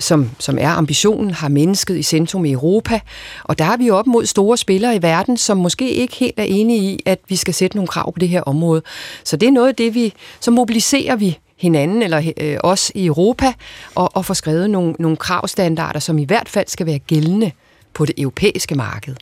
[0.00, 3.00] som, som er ambitionen, har mennesket i centrum i Europa.
[3.44, 6.44] Og der er vi op mod store spillere i verden, som måske ikke helt er
[6.44, 8.82] enige i, at vi skal sætte nogle krav på det her område.
[9.24, 13.06] Så det er noget af det, vi, så mobiliserer vi hinanden, eller øh, os i
[13.06, 13.52] Europa,
[13.94, 17.52] og, og får skrevet nogle, nogle kravstandarder, som i hvert fald skal være gældende
[17.94, 19.14] på det europæiske marked.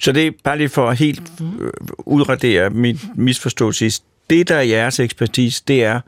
[0.00, 1.22] Så det er bare lige for at helt
[1.60, 4.02] øh, udradere min misforståelse.
[4.30, 6.00] Det, der er jeres ekspertise, det er,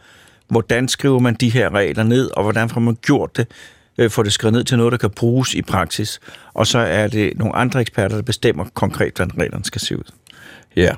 [0.48, 3.46] hvordan skriver man de her regler ned, og hvordan får man gjort det,
[3.98, 6.20] øh, får det skrevet ned til noget, der kan bruges i praksis.
[6.54, 10.12] Og så er det nogle andre eksperter, der bestemmer konkret, hvordan reglerne skal se ud.
[10.76, 10.94] Ja.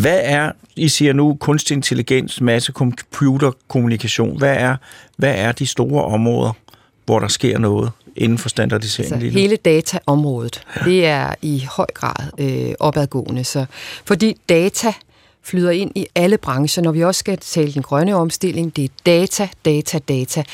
[0.00, 4.76] Hvad er, I siger nu, kunstig intelligens, masse computerkommunikation, hvad er,
[5.16, 6.52] hvad er de store områder,
[7.04, 9.12] hvor der sker noget inden for standardisering?
[9.12, 13.44] Altså, hele dataområdet, det er i høj grad øh, opadgående.
[13.44, 13.66] Så,
[14.04, 14.92] fordi data
[15.42, 18.88] flyder ind i alle brancher, når vi også skal tale den grønne omstilling, det er
[19.06, 20.44] data, data, data.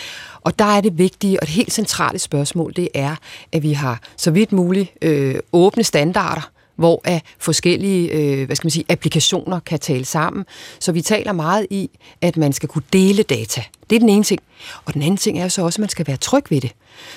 [0.40, 3.16] Og der er det vigtige og det helt centrale spørgsmål, det er,
[3.52, 8.66] at vi har så vidt muligt øh, åbne standarder, hvor at forskellige øh, hvad skal
[8.66, 10.44] man sige, applikationer kan tale sammen.
[10.78, 13.62] Så vi taler meget i, at man skal kunne dele data.
[13.90, 14.40] Det er den ene ting.
[14.84, 16.72] Og den anden ting er så også, at man skal være tryg ved det.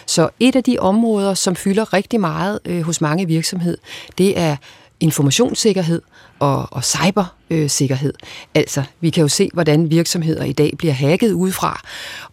[0.06, 3.78] Så et af de områder, som fylder rigtig meget øh, hos mange virksomheder,
[4.18, 4.58] det er
[5.00, 6.02] informationssikkerhed
[6.40, 8.14] og, og cybersikkerhed.
[8.56, 11.82] Altså, vi kan jo se, hvordan virksomheder i dag bliver hacket udefra,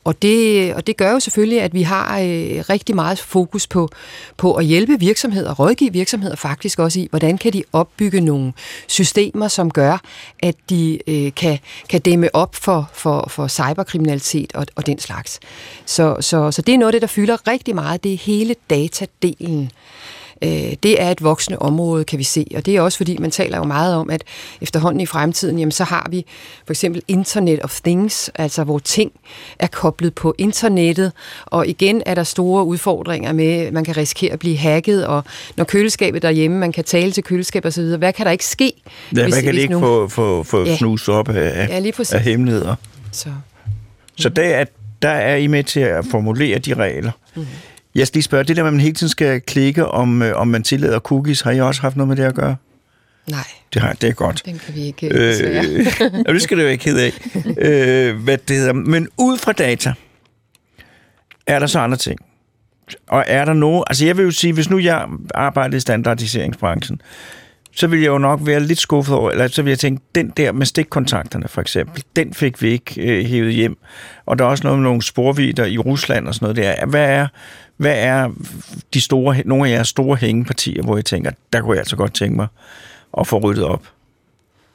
[0.05, 3.89] og det, og det gør jo selvfølgelig, at vi har øh, rigtig meget fokus på,
[4.37, 8.53] på at hjælpe virksomheder, rådgive virksomheder faktisk også i, hvordan kan de opbygge nogle
[8.87, 9.99] systemer, som gør,
[10.39, 15.41] at de øh, kan, kan dæmme op for, for, for cyberkriminalitet og, og den slags.
[15.87, 18.55] Så, så, så det er noget af det, der fylder rigtig meget, det er hele
[18.71, 19.71] datadelen
[20.42, 22.46] øh, det er et voksende område, kan vi se.
[22.55, 24.25] Og det er også fordi, man taler jo meget om, at
[24.61, 26.27] efterhånden i fremtiden, jamen, så har vi
[26.66, 29.12] for eksempel Internet of Things, altså hvor ting
[29.59, 31.12] er koblet på internettet,
[31.44, 35.25] og igen er der store udfordringer med, at man kan risikere at blive hacket, og
[35.57, 38.46] når køleskabet derhjemme, man kan tale til køleskab og så videre, hvad kan der ikke
[38.46, 38.72] ske?
[39.16, 39.81] Ja, hvis, hvad kan det ikke nu...
[39.81, 40.77] få, få, få ja.
[40.77, 42.75] knust op af, ja, lige af hemmeligheder?
[43.12, 43.29] Så.
[44.16, 44.64] Så der er,
[45.03, 47.11] der er I med til at formulere de regler.
[47.35, 47.49] Mm-hmm.
[47.97, 50.37] Jeg skal lige spørge, det der med, at man hele tiden skal klikke, om, øh,
[50.37, 52.57] om man tillader cookies, har I også haft noget med det at gøre?
[53.31, 53.45] Nej.
[53.75, 54.43] Det, har, det er godt.
[54.45, 55.35] Den kan vi ikke øh,
[56.27, 57.13] øh, det skal det jo ikke ked af.
[57.69, 58.73] øh, hvad det hedder.
[58.73, 59.93] Men ud fra data,
[61.47, 62.21] er der så andre ting?
[63.07, 63.85] Og er der noget...
[63.87, 67.01] Altså jeg vil jo sige, hvis nu jeg arbejder i standardiseringsbranchen,
[67.77, 70.31] så vil jeg jo nok være lidt skuffet over, eller så vil jeg tænke, den
[70.31, 73.79] der med stikkontakterne for eksempel, den fik vi ikke øh, hævet hjem.
[74.27, 76.87] Og der er også noget med nogle sporvider i Rusland og sådan noget der.
[76.87, 77.29] Hvad er,
[77.77, 78.31] hvad er
[78.95, 82.15] de store, nogle af jeres store hængepartier, hvor jeg tænker, der kunne jeg altså godt
[82.15, 82.47] tænke mig
[83.19, 83.83] at få ryddet op?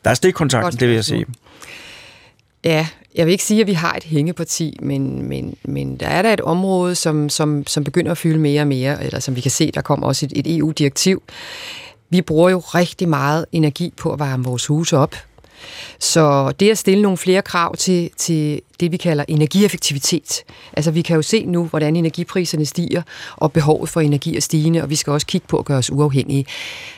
[0.04, 1.26] Der er stikkontakten, det vil jeg sige.
[2.64, 6.22] Ja, jeg vil ikke sige, at vi har et hængeparti, men, men, men der er
[6.22, 9.42] der et område, som, som, som begynder at fylde mere og mere, eller som vi
[9.42, 11.24] kan se, der kommer også et, et EU-direktiv.
[12.12, 15.16] Vi bruger jo rigtig meget energi på at varme vores huse op.
[16.00, 20.44] Så det at stille nogle flere krav til, til det, vi kalder energieffektivitet.
[20.74, 23.02] Altså vi kan jo se nu, hvordan energipriserne stiger,
[23.36, 25.92] og behovet for energi er stigende, og vi skal også kigge på at gøre os
[25.92, 26.46] uafhængige.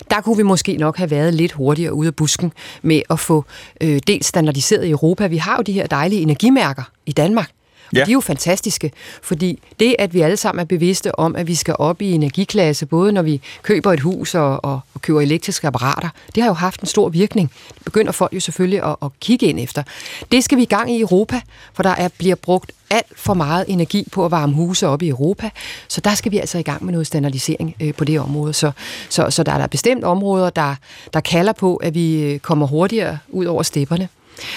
[0.10, 3.46] Der kunne vi måske nok have været lidt hurtigere ude af busken med at få
[3.82, 5.28] øh, dels standardiseret i Europa.
[5.28, 7.50] Vi har jo de her dejlige energimærker i Danmark,
[7.94, 8.02] Ja.
[8.02, 11.48] Og de er jo fantastiske, fordi det, at vi alle sammen er bevidste om, at
[11.48, 15.22] vi skal op i energiklasse, både når vi køber et hus og, og, og køber
[15.22, 17.52] elektriske apparater, det har jo haft en stor virkning.
[17.76, 19.84] Det begynder folk jo selvfølgelig at, at kigge ind efter.
[20.32, 21.42] Det skal vi i gang i Europa,
[21.74, 25.10] for der er, bliver brugt alt for meget energi på at varme huse op i
[25.10, 25.50] Europa,
[25.88, 28.54] så der skal vi altså i gang med noget standardisering øh, på det område.
[28.54, 28.72] Så,
[29.10, 30.76] så, så der er der bestemt områder, der,
[31.14, 34.10] der kalder på, at vi øh, kommer hurtigere ud over stepperne.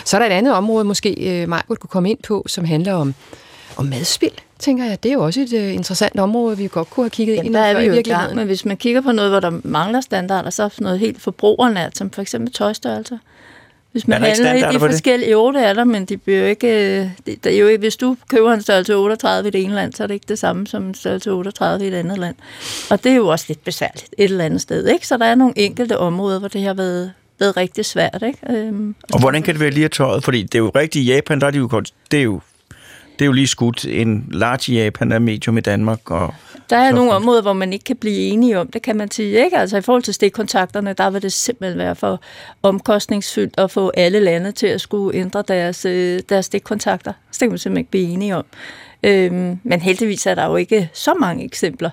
[0.04, 2.94] Så er der et andet område, måske øh, Margot kunne komme ind på, som handler
[2.94, 3.14] om,
[3.76, 5.02] om madspil tænker jeg.
[5.02, 7.54] Det er jo også et uh, interessant område, vi godt kunne have kigget Jamen, ind
[7.54, 7.58] i.
[7.58, 10.00] Der er vi jo i gang, men hvis man kigger på noget, hvor der mangler
[10.00, 13.18] standarder, så er noget helt forbrugernært, som for eksempel tøjstørrelse.
[13.92, 17.08] Hvis man handler i de forskellige, jo det er der, men de bliver ikke, øh,
[17.26, 19.92] det, der er jo ikke, hvis du køber en størrelse 38 i det ene land,
[19.92, 22.34] så er det ikke det samme som en størrelse 38 i et andet land.
[22.90, 25.06] Og det er jo også lidt besværligt et eller andet sted, ikke?
[25.06, 28.22] Så der er nogle enkelte områder, hvor det har været, været rigtig svært.
[28.26, 28.38] Ikke?
[28.50, 30.24] Øhm, og hvordan kan det være lige at tøjet?
[30.24, 32.40] Fordi det er jo rigtigt, i Japan, der er de jo, det er jo
[33.18, 36.10] det er jo lige skudt en large Japan er medium i Danmark.
[36.10, 36.34] Og
[36.70, 39.10] Der er så nogle områder, hvor man ikke kan blive enige om det, kan man
[39.10, 39.44] sige.
[39.44, 39.58] Ikke?
[39.58, 42.20] Altså i forhold til stikkontakterne, der vil det simpelthen være for
[42.62, 47.12] omkostningsfyldt at få alle lande til at skulle ændre deres, øh, deres stikkontakter.
[47.30, 48.44] Så det kan man simpelthen ikke blive enige om.
[49.02, 51.90] Øhm, men heldigvis er der jo ikke så mange eksempler,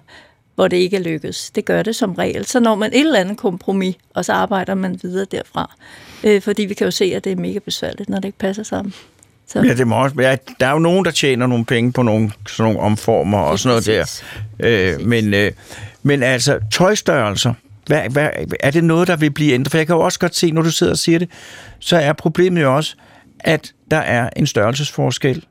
[0.56, 1.52] hvor det ikke er lykkes.
[1.52, 2.46] Det gør det som regel.
[2.46, 5.76] Så når man et eller andet kompromis, og så arbejder man videre derfra.
[6.24, 8.64] Øh, fordi vi kan jo se, at det er mega besværligt, når det ikke passer
[8.64, 8.94] sammen.
[9.48, 9.62] Så.
[9.62, 10.38] Ja, det må også være.
[10.60, 13.70] Der er jo nogen, der tjener nogle penge på nogle, sådan nogle omformer og sådan
[13.70, 14.24] noget der.
[14.60, 15.52] Øh, men, øh,
[16.04, 17.54] men altså, tøjstørrelser,
[17.86, 19.72] hvad, hvad, er det noget, der vil blive ændret?
[19.72, 21.30] For jeg kan jo også godt se, når du sidder og siger det,
[21.80, 22.96] så er problemet jo også,
[23.40, 25.46] at der er en størrelsesforskel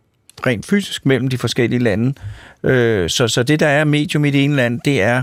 [0.47, 2.15] rent fysisk mellem de forskellige lande.
[2.63, 5.23] Øh, så, så det, der er medium i det ene land, det er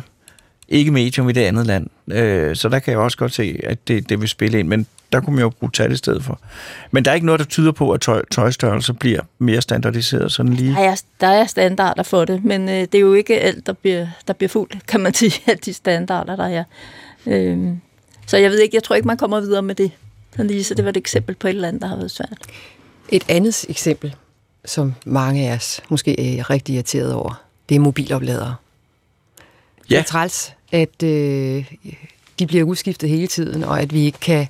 [0.70, 1.88] ikke medium i det andet land.
[2.12, 4.88] Øh, så der kan jeg også godt se, at det, det vil spille ind, men
[5.12, 6.40] der kunne man jo bruge tal i stedet for.
[6.92, 10.54] Men der er ikke noget, der tyder på, at tøj, tøjstørrelser bliver mere standardiseret sådan
[10.54, 10.72] lige.
[10.72, 13.74] Der er, der er standarder for det, men øh, det er jo ikke alt, der
[13.74, 16.64] bliver, der bliver fuldt, kan man sige, af de standarder, der er.
[17.26, 17.82] Øhm,
[18.26, 19.92] så jeg ved ikke, jeg tror ikke, man kommer videre med det.
[20.38, 22.38] Lige, så det var et eksempel på et eller andet, der har været svært.
[23.10, 24.16] Et andet eksempel,
[24.66, 28.56] som mange af os måske er rigtig irriteret over, det er mobilopladere.
[29.84, 30.00] Det Ja.
[30.00, 31.66] er træls, at øh,
[32.40, 34.48] de bliver udskiftet hele tiden, og at vi ikke kan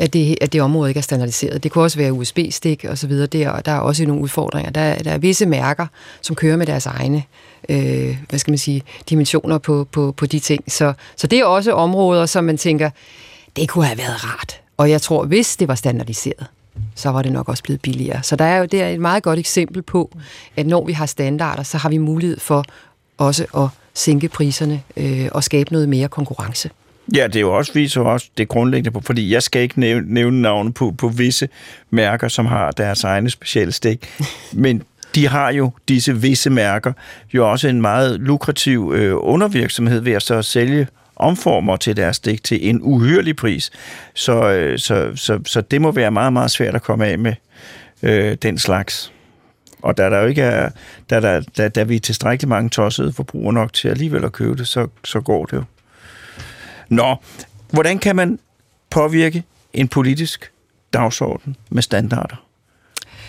[0.00, 1.62] at det, at det område ikke er standardiseret.
[1.62, 3.26] Det kunne også være USB-stik og så videre.
[3.26, 4.70] Der, og der er også nogle udfordringer.
[4.70, 5.86] Der, er- der er visse mærker,
[6.22, 7.22] som kører med deres egne
[7.68, 10.72] øh, hvad skal man sige, dimensioner på, på, på de ting.
[10.72, 12.90] Så, så det er også områder, som man tænker,
[13.56, 14.60] det kunne have været rart.
[14.76, 16.46] Og jeg tror, hvis det var standardiseret,
[16.94, 18.22] så var det nok også blevet billigere.
[18.22, 20.16] Så der er jo det er et meget godt eksempel på,
[20.56, 22.64] at når vi har standarder, så har vi mulighed for
[23.18, 26.70] også at sænke priserne øh, og skabe noget mere konkurrence.
[27.14, 30.14] Ja, det er jo også viser også det grundlæggende på, fordi jeg skal ikke nævne,
[30.14, 31.48] nævne navne på, på visse
[31.90, 34.08] mærker, som har deres egne specielle stik,
[34.52, 34.82] men
[35.14, 36.92] de har jo disse visse mærker
[37.34, 40.86] jo også en meget lukrativ øh, undervirksomhed ved at så sælge
[41.18, 43.70] omformer til deres digt til en uhyrlig pris.
[44.14, 47.34] Så, øh, så, så, så det må være meget, meget svært at komme af med
[48.02, 49.12] øh, den slags.
[49.82, 50.70] Og da der jo ikke er,
[51.10, 54.56] da, der, da, da vi er tilstrækkeligt mange tossede forbrugere nok til alligevel at købe
[54.56, 55.64] det, så, så går det jo.
[56.88, 57.16] Nå,
[57.70, 58.38] hvordan kan man
[58.90, 60.52] påvirke en politisk
[60.92, 62.44] dagsorden med standarder?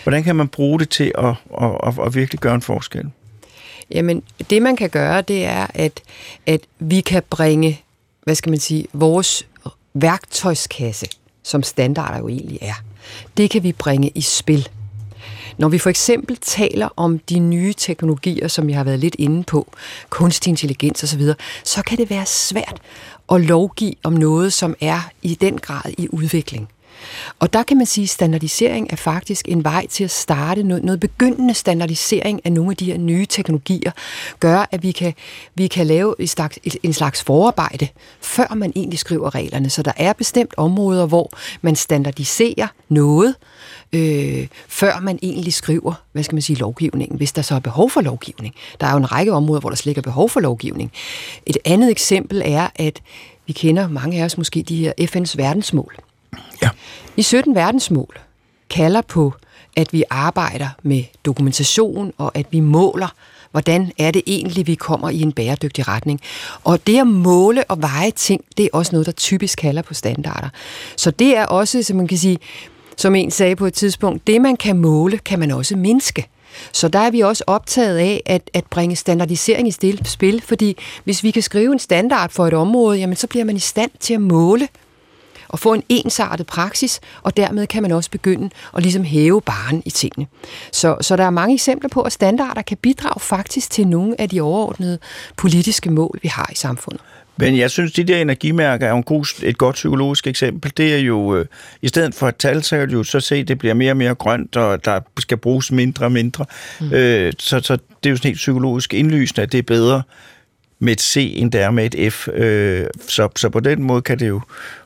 [0.02, 3.10] Hvordan kan man bruge det til at, at, at, at virkelig gøre en forskel?
[3.90, 6.00] Jamen, det man kan gøre, det er, at,
[6.46, 7.82] at vi kan bringe,
[8.22, 9.46] hvad skal man sige, vores
[9.94, 11.06] værktøjskasse,
[11.42, 12.82] som standarder jo egentlig er,
[13.36, 14.68] det kan vi bringe i spil.
[15.58, 19.44] Når vi for eksempel taler om de nye teknologier, som jeg har været lidt inde
[19.44, 19.72] på,
[20.08, 21.22] kunstig intelligens osv.,
[21.64, 22.80] så kan det være svært
[23.32, 26.68] at lovgive om noget, som er i den grad i udvikling.
[27.38, 30.84] Og der kan man sige, at standardisering er faktisk en vej til at starte noget,
[30.84, 33.90] noget begyndende standardisering af nogle af de her nye teknologier,
[34.40, 35.14] gør, at vi kan,
[35.54, 37.88] vi kan lave en slags, en slags forarbejde,
[38.20, 39.70] før man egentlig skriver reglerne.
[39.70, 41.30] Så der er bestemt områder, hvor
[41.62, 43.34] man standardiserer noget,
[43.92, 47.90] øh, før man egentlig skriver, hvad skal man sige, lovgivningen, hvis der så er behov
[47.90, 48.54] for lovgivning.
[48.80, 50.92] Der er jo en række områder, hvor der slet ikke er behov for lovgivning.
[51.46, 53.02] Et andet eksempel er, at
[53.46, 55.96] vi kender mange af os måske de her FN's verdensmål.
[56.62, 56.68] Ja.
[57.16, 58.18] I 17 verdensmål
[58.70, 59.34] kalder på,
[59.76, 63.08] at vi arbejder med dokumentation, og at vi måler,
[63.50, 66.20] hvordan er det egentlig, vi kommer i en bæredygtig retning.
[66.64, 69.94] Og det at måle og veje ting, det er også noget, der typisk kalder på
[69.94, 70.48] standarder.
[70.96, 72.38] Så det er også, som man kan sige,
[72.96, 76.26] som en sagde på et tidspunkt, det man kan måle, kan man også mindske.
[76.72, 79.70] Så der er vi også optaget af at, at bringe standardisering i
[80.04, 83.56] spil, fordi hvis vi kan skrive en standard for et område, jamen så bliver man
[83.56, 84.68] i stand til at måle
[85.50, 89.82] og få en ensartet praksis, og dermed kan man også begynde at ligesom hæve baren
[89.86, 90.26] i tingene.
[90.72, 94.28] Så, så der er mange eksempler på, at standarder kan bidrage faktisk til nogle af
[94.28, 94.98] de overordnede
[95.36, 97.00] politiske mål, vi har i samfundet.
[97.40, 100.72] Men jeg synes, de der energimærker er en god, et godt psykologisk eksempel.
[100.76, 101.46] Det er jo, øh,
[101.82, 103.92] i stedet for et tal, så kan du jo så se, at det bliver mere
[103.92, 106.44] og mere grønt, og der skal bruges mindre og mindre.
[106.80, 106.92] Mm.
[106.92, 110.02] Øh, så, så det er jo sådan helt psykologisk indlysende, at det er bedre
[110.80, 112.28] med et C, end det er med et F.
[112.28, 114.40] Øh, så, så på den måde kan det jo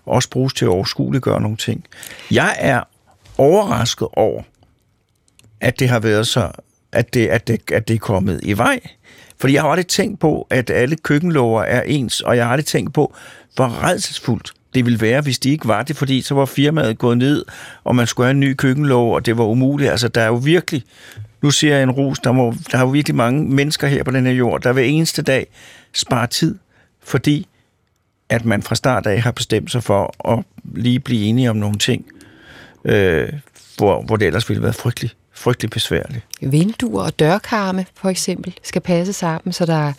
[0.07, 1.85] også bruges til at overskueliggøre nogle ting.
[2.31, 2.83] Jeg er
[3.39, 4.43] overrasket over,
[5.61, 6.51] at det har været så,
[6.93, 8.81] at det, at det, at det er kommet i vej.
[9.39, 12.67] Fordi jeg har aldrig tænkt på, at alle køkkenlover er ens, og jeg har aldrig
[12.67, 13.15] tænkt på,
[13.55, 17.19] hvor redselsfuldt det ville være, hvis de ikke var det, fordi så var firmaet gået
[17.19, 17.45] ned,
[17.85, 19.91] og man skulle have en ny køkkenlov, og det var umuligt.
[19.91, 20.83] Altså, der er jo virkelig,
[21.43, 24.11] nu siger jeg en ros, der, må, der er jo virkelig mange mennesker her på
[24.11, 25.47] den her jord, der hver eneste dag
[25.95, 26.59] sparer tid,
[27.03, 27.47] fordi
[28.29, 31.79] at man fra start af har bestemt sig for at lige blive enige om nogle
[31.79, 32.05] ting,
[32.85, 33.33] øh,
[33.77, 36.27] hvor, hvor det ellers ville være frygtelig, frygtelig besværligt.
[36.41, 39.93] Vinduer og dørkarme, for eksempel, skal passe sammen, så der er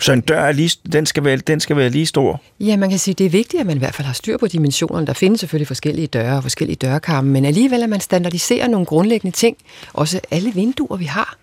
[0.00, 2.40] Så en dør er lige, den, skal være, den skal være lige stor.
[2.60, 4.46] Ja, man kan sige, det er vigtigt, at man i hvert fald har styr på
[4.46, 5.06] dimensionerne.
[5.06, 9.36] Der findes selvfølgelig forskellige døre og forskellige dørkarme, men alligevel at man standardiserer nogle grundlæggende
[9.36, 9.56] ting.
[9.92, 11.36] Også alle vinduer, vi har.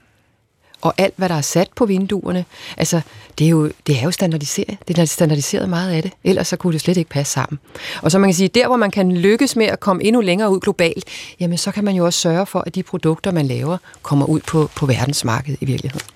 [0.81, 2.45] Og alt, hvad der er sat på vinduerne.
[2.77, 3.01] Altså,
[3.37, 4.77] det er jo, det er jo standardiseret.
[4.87, 6.11] Det er standardiseret meget af det.
[6.23, 7.59] Ellers så kunne det slet ikke passe sammen.
[8.01, 10.51] Og så man kan sige, der hvor man kan lykkes med at komme endnu længere
[10.51, 11.05] ud globalt,
[11.39, 14.39] jamen så kan man jo også sørge for, at de produkter, man laver, kommer ud
[14.39, 16.07] på, på verdensmarkedet i virkeligheden.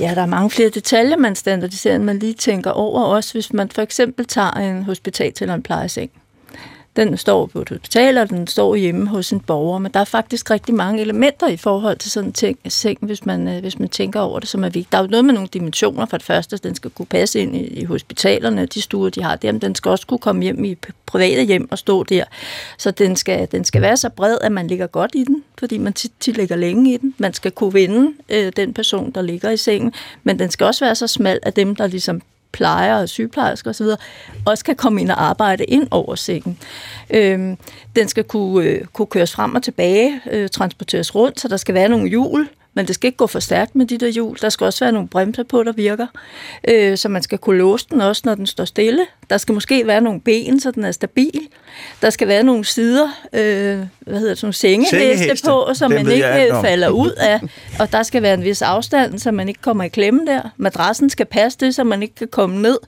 [0.00, 3.02] Ja, der er mange flere detaljer, man standardiserer, end man lige tænker over.
[3.02, 6.10] Også hvis man for eksempel tager en hospital eller en plejeseng.
[7.00, 10.04] Den står på et hospital, og den står hjemme hos en borger, men der er
[10.04, 12.58] faktisk rigtig mange elementer i forhold til sådan en ting,
[13.00, 14.92] hvis man, øh, hvis man tænker over det, som er vigtigt.
[14.92, 16.06] Der er jo noget med nogle dimensioner.
[16.06, 19.36] For det første, den skal kunne passe ind i, i hospitalerne, de stuer, de har
[19.36, 20.76] der, men den skal også kunne komme hjem i
[21.06, 22.24] private hjem og stå der.
[22.78, 25.78] Så den skal, den skal være så bred, at man ligger godt i den, fordi
[25.78, 27.14] man tit, tit ligger længe i den.
[27.18, 29.92] Man skal kunne vinde øh, den person, der ligger i sengen,
[30.24, 32.22] men den skal også være så smal, at dem, der ligesom
[32.52, 33.86] plejer og sygeplejersker osv.,
[34.46, 36.58] også kan komme ind og arbejde ind over sengen.
[37.10, 37.56] Øhm,
[37.96, 41.74] den skal kunne, øh, kunne køres frem og tilbage, øh, transporteres rundt, så der skal
[41.74, 44.36] være nogle hjul, men det skal ikke gå for stærkt med de der hjul.
[44.42, 46.06] Der skal også være nogle bremser på, der virker,
[46.68, 49.06] øh, så man skal kunne låse den også, når den står stille.
[49.30, 51.40] Der skal måske være nogle ben, så den er stabil.
[52.02, 55.46] Der skal være nogle sider, øh, hvad hedder det, nogle Sengeheste.
[55.48, 56.64] på, så Dem man ikke om.
[56.64, 57.40] falder ud af.
[57.78, 60.42] Og der skal være en vis afstand, så man ikke kommer i klemme der.
[60.56, 62.78] Madrassen skal passe det, så man ikke kan komme ned.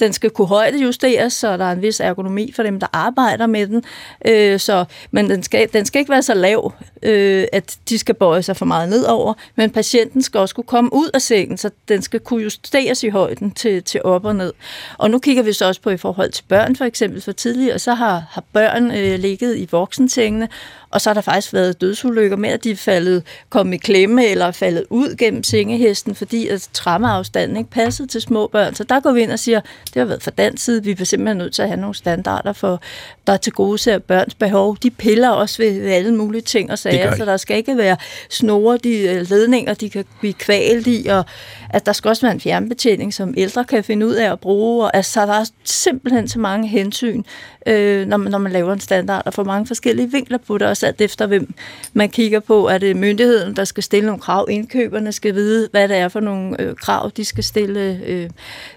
[0.00, 3.66] Den skal kunne højdejusteres, så der er en vis ergonomi for dem, der arbejder med
[3.66, 3.84] den.
[4.26, 6.72] Øh, så, men den skal, den skal ikke være så lav,
[7.02, 9.21] øh, at de skal bøje sig for meget nedover.
[9.56, 13.08] Men patienten skal også kunne komme ud af sengen, så den skal kunne justeres i
[13.08, 14.52] højden til, til op og ned.
[14.98, 17.22] Og nu kigger vi så også på i forhold til børn for eksempel.
[17.22, 20.48] For tidligere så har, har børn øh, ligget i voksensengene,
[20.92, 24.26] og så har der faktisk været dødsulykker med, at de er faldet, kommet i klemme
[24.26, 28.74] eller er faldet ud gennem sengehesten, fordi at trammeafstanden ikke passede til små børn.
[28.74, 31.04] Så der går vi ind og siger, det har været fra dansk side, vi er
[31.04, 32.80] simpelthen nødt til at have nogle standarder for,
[33.26, 34.76] der til gode ser børns behov.
[34.82, 37.96] De piller også ved, ved alle mulige ting og sager, så der skal ikke være
[38.30, 41.24] snore, de øh, ledninger, de kan blive kvalt i, og
[41.70, 44.84] at der skal også være en fjernbetjening, som ældre kan finde ud af at bruge,
[44.84, 47.22] og altså, der er simpelthen så mange hensyn,
[47.66, 50.68] øh, når, man, når man laver en standard, og for mange forskellige vinkler på det,
[50.82, 51.54] også alt efter hvem
[51.92, 52.68] man kigger på.
[52.68, 54.46] Er det myndigheden, der skal stille nogle krav?
[54.50, 58.00] Indkøberne skal vide, hvad det er for nogle øh, krav, de skal stille.
[58.06, 58.30] Øh,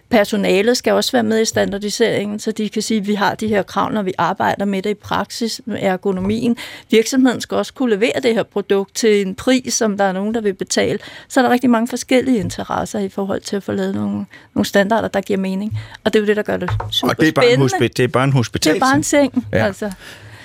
[0.09, 3.47] personalet skal også være med i standardiseringen, så de kan sige, at vi har de
[3.47, 6.57] her krav, når vi arbejder med det i praksis med ergonomien.
[6.91, 10.33] Virksomheden skal også kunne levere det her produkt til en pris, som der er nogen,
[10.33, 10.99] der vil betale.
[11.27, 14.25] Så er der rigtig mange forskellige interesser i forhold til at få lavet nogle,
[14.55, 15.79] nogle standarder, der giver mening.
[16.03, 17.85] Og det er jo det, der gør det super Og det er bare en, spændende.
[17.85, 18.75] hospi- det er bare en det hospital.
[18.75, 19.45] er bare en seng.
[19.53, 19.65] Ja.
[19.65, 19.91] Altså.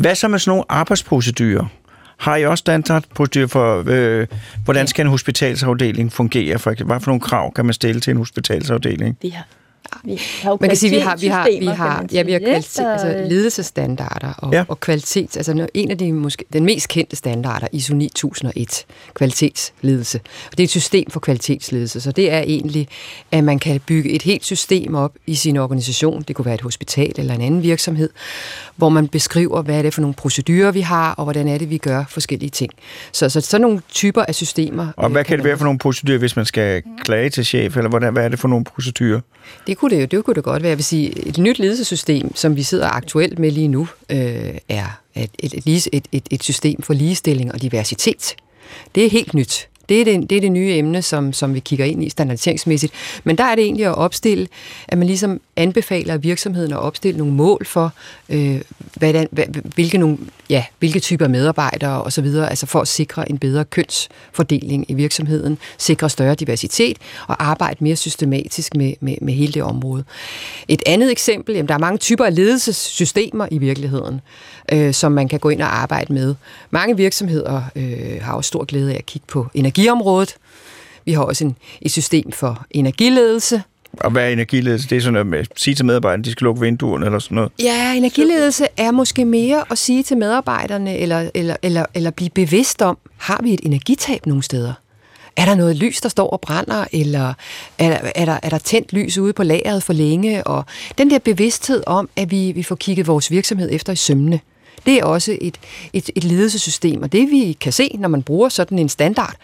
[0.01, 1.65] Hvad så med sådan nogle arbejdsprocedurer?
[2.17, 4.27] Har I også standardprocedurer for, øh,
[4.65, 6.59] hvordan skal en hospitalsafdeling fungere?
[6.59, 9.19] For, hvad for nogle krav kan man stille til en hospitalsafdeling?
[9.23, 9.47] Vi har,
[10.05, 12.33] vi har jo Man kan sige, vi har, vi har, vi har, kan ja, vi
[12.33, 14.65] har kvalitet, altså øh, ledelsesstandarder og, Ja.
[14.69, 15.37] og kvalitet.
[15.37, 20.21] Altså når- en af de måske, den mest kendte standarder, ISO 9001, kvalitetsledelse.
[20.47, 22.89] Og det er et system for kvalitetsledelse, så det er egentlig,
[23.33, 26.23] at man kan bygge et helt system op i sin organisation.
[26.29, 28.11] Det kunne være et hospital eller en anden virksomhed,
[28.77, 31.71] hvor man beskriver, hvad er det for nogle procedurer, vi har, og hvordan er det,
[31.71, 32.71] vi gør forskellige ting.
[33.13, 34.89] Så, så sådan nogle typer af systemer.
[34.97, 37.45] Og øh, hvad kan det man være for nogle procedurer, hvis man skal klage til
[37.45, 39.21] chef, eller hvordan, hvad er det for nogle procedurer?
[39.71, 40.71] Det kunne det jo det kunne det godt være.
[40.71, 45.01] Jeg vil sige, et nyt ledelsessystem, som vi sidder aktuelt med lige nu, øh, er
[45.15, 48.35] et, et, et, et, et, et system for ligestilling og diversitet.
[48.95, 49.69] Det er helt nyt.
[49.91, 52.93] Det er det, det er det nye emne, som, som vi kigger ind i standardiseringsmæssigt.
[53.25, 54.49] Men der er det egentlig at opstille,
[54.89, 57.93] at man ligesom anbefaler virksomheden at opstille nogle mål for,
[58.29, 58.61] øh,
[58.97, 60.19] hvordan, hvad, hvilke, nogle,
[60.51, 66.11] ja, hvilke typer medarbejdere osv., altså for at sikre en bedre kønsfordeling i virksomheden, sikre
[66.11, 70.05] større diversitet og arbejde mere systematisk med, med, med hele det område.
[70.69, 74.21] Et andet eksempel, jamen, der er mange typer af ledelsessystemer i virkeligheden,
[74.73, 76.35] øh, som man kan gå ind og arbejde med.
[76.71, 79.47] Mange virksomheder øh, har også stor glæde af at kigge på
[79.81, 80.37] energiområdet.
[81.05, 83.63] Vi har også en, et system for energiledelse,
[84.01, 84.89] Og hvad er energiledelse?
[84.89, 87.35] Det er sådan noget med at sige til medarbejderne, de skal lukke vinduerne eller sådan
[87.35, 87.53] noget.
[87.59, 92.83] Ja, energiledelse er måske mere at sige til medarbejderne, eller, eller, eller, eller blive bevidst
[92.83, 94.73] om, har vi et energitab nogle steder?
[95.37, 97.35] Er der noget lys, der står og brænder, eller
[97.79, 100.47] er der, er der, er der tændt lys ude på lageret for længe?
[100.47, 100.65] Og
[100.99, 104.41] den der bevidsthed om, at vi, vi får kigget vores virksomhed efter i sømne,
[104.87, 105.59] det er også et,
[105.93, 109.35] et, et ledelsessystem, og det vi kan se, når man bruger sådan en standard,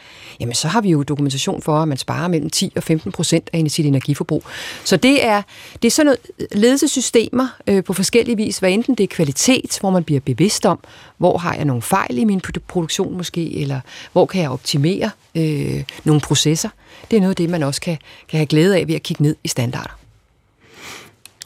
[0.40, 3.50] jamen så har vi jo dokumentation for, at man sparer mellem 10 og 15 procent
[3.52, 4.44] af sit energiforbrug.
[4.84, 5.42] Så det er,
[5.82, 9.78] det er sådan noget øh, ledelsessystemer øh, på forskellige vis, hvad enten det er kvalitet,
[9.80, 10.78] hvor man bliver bevidst om,
[11.18, 13.80] hvor har jeg nogle fejl i min produktion måske, eller
[14.12, 16.68] hvor kan jeg optimere øh, nogle processer.
[17.10, 19.22] Det er noget af det, man også kan, kan have glæde af ved at kigge
[19.22, 19.98] ned i standarder.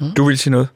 [0.01, 0.11] Mm.
[0.11, 0.69] Du vil sige noget?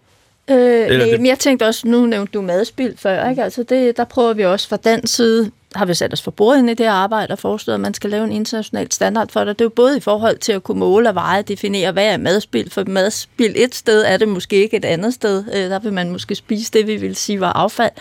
[0.50, 1.20] Øh, nej, det...
[1.20, 3.42] men jeg tænkte også, nu nævnte du madspil før, ikke?
[3.42, 6.70] Altså det, der prøver vi også fra den side har vi sat os for bordet
[6.70, 9.58] i det arbejde og foreslået, at man skal lave en international standard for det.
[9.58, 12.16] Det er jo både i forhold til at kunne måle og veje, definere, hvad er
[12.16, 15.44] madspild, For madspild et sted er det måske ikke et andet sted.
[15.54, 17.92] Øh, der vil man måske spise det, vi vil sige var affald.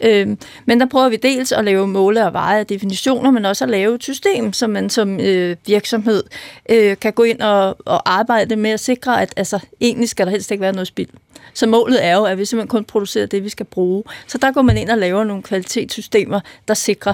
[0.00, 3.70] Øh, men der prøver vi dels at lave måle og veje definitioner, men også at
[3.70, 6.24] lave et system, som man som øh, virksomhed
[6.70, 10.32] øh, kan gå ind og, og arbejde med at sikre, at altså, egentlig skal der
[10.32, 11.08] helst ikke være noget spild.
[11.54, 14.02] Så målet er jo, at vi simpelthen kun producerer det, vi skal bruge.
[14.26, 17.13] Så der går man ind og laver nogle kvalitetssystemer, der sikrer,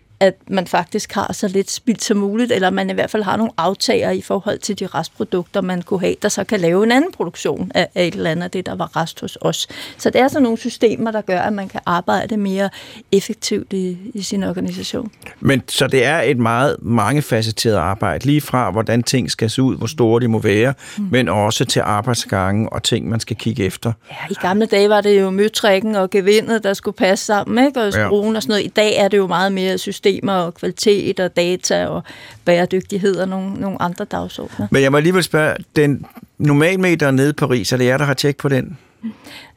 [0.21, 3.37] at man faktisk har så lidt spild som muligt, eller man i hvert fald har
[3.37, 6.91] nogle aftager i forhold til de restprodukter, man kunne have, der så kan lave en
[6.91, 9.67] anden produktion af, et eller andet af det, der var rest hos os.
[9.97, 12.69] Så det er sådan nogle systemer, der gør, at man kan arbejde mere
[13.11, 15.11] effektivt i, i sin organisation.
[15.39, 19.77] Men så det er et meget mangefacetteret arbejde, lige fra hvordan ting skal se ud,
[19.77, 21.07] hvor store de må være, mm.
[21.11, 23.93] men også til arbejdsgangen og ting, man skal kigge efter.
[24.09, 27.81] Ja, i gamle dage var det jo møtrækken og gevindet, der skulle passe sammen, ikke?
[27.81, 28.35] og skruen ja.
[28.35, 28.65] og sådan noget.
[28.65, 32.03] I dag er det jo meget mere system systemer og kvalitet og data og
[32.45, 34.67] bæredygtighed og nogle, nogle andre dagsordner.
[34.71, 36.05] Men jeg må alligevel spørge, den
[36.37, 38.77] normalmeter nede i Paris, er det jer, der har tjekket på den?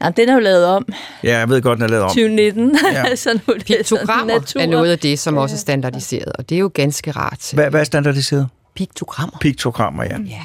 [0.02, 0.86] Ja, den er jo lavet om.
[1.24, 2.08] Ja, jeg ved godt, den er lavet om.
[2.08, 2.76] 2019.
[2.92, 3.14] Ja.
[3.16, 6.54] så nu er det Piktogrammer er noget af det, som også er standardiseret, og det
[6.54, 7.50] er jo ganske rart.
[7.54, 8.48] Hvad, hvad er standardiseret?
[8.74, 9.38] Piktogrammer.
[9.40, 10.16] Piktogrammer, ja.
[10.26, 10.40] ja.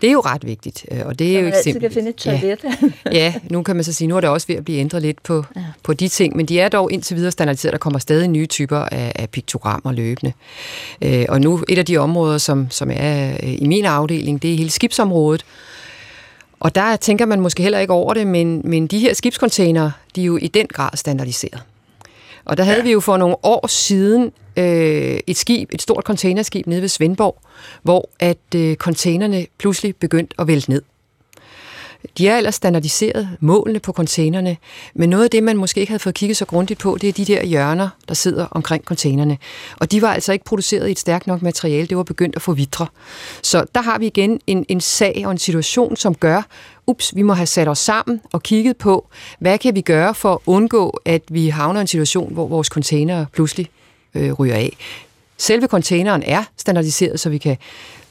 [0.00, 1.82] Det er jo ret vigtigt, øh, og det er jo ikke simpelt.
[1.82, 2.64] kan finde et toilet.
[2.64, 3.10] Ja.
[3.20, 5.22] ja, nu kan man så sige, nu er det også ved at blive ændret lidt
[5.22, 5.62] på, ja.
[5.82, 7.72] på de ting, men de er dog indtil videre standardiseret.
[7.72, 10.32] Der kommer stadig nye typer af, af piktogrammer løbende.
[11.02, 14.52] Øh, og nu et af de områder, som, som er øh, i min afdeling, det
[14.52, 15.44] er hele skibsområdet.
[16.60, 20.20] Og der tænker man måske heller ikke over det, men, men de her skibscontainere, de
[20.20, 21.62] er jo i den grad standardiseret.
[22.48, 22.84] Og der havde ja.
[22.84, 27.40] vi jo for nogle år siden øh, et skib, et stort containerskib nede ved Svendborg,
[27.82, 30.82] hvor at øh, containerne pludselig begyndte at vælte ned.
[32.18, 34.56] De er ellers standardiseret, målene på containerne,
[34.94, 37.12] men noget af det, man måske ikke havde fået kigget så grundigt på, det er
[37.12, 39.38] de der hjørner, der sidder omkring containerne.
[39.76, 42.42] Og de var altså ikke produceret i et stærkt nok materiale, det var begyndt at
[42.42, 42.86] få vidre.
[43.42, 46.42] Så der har vi igen en, en sag og en situation, som gør,
[46.88, 49.08] ups, vi må have sat os sammen og kigget på,
[49.38, 52.68] hvad kan vi gøre for at undgå, at vi havner i en situation, hvor vores
[52.68, 53.68] container pludselig
[54.14, 54.76] øh, ryger af.
[55.36, 57.56] Selve containeren er standardiseret, så vi kan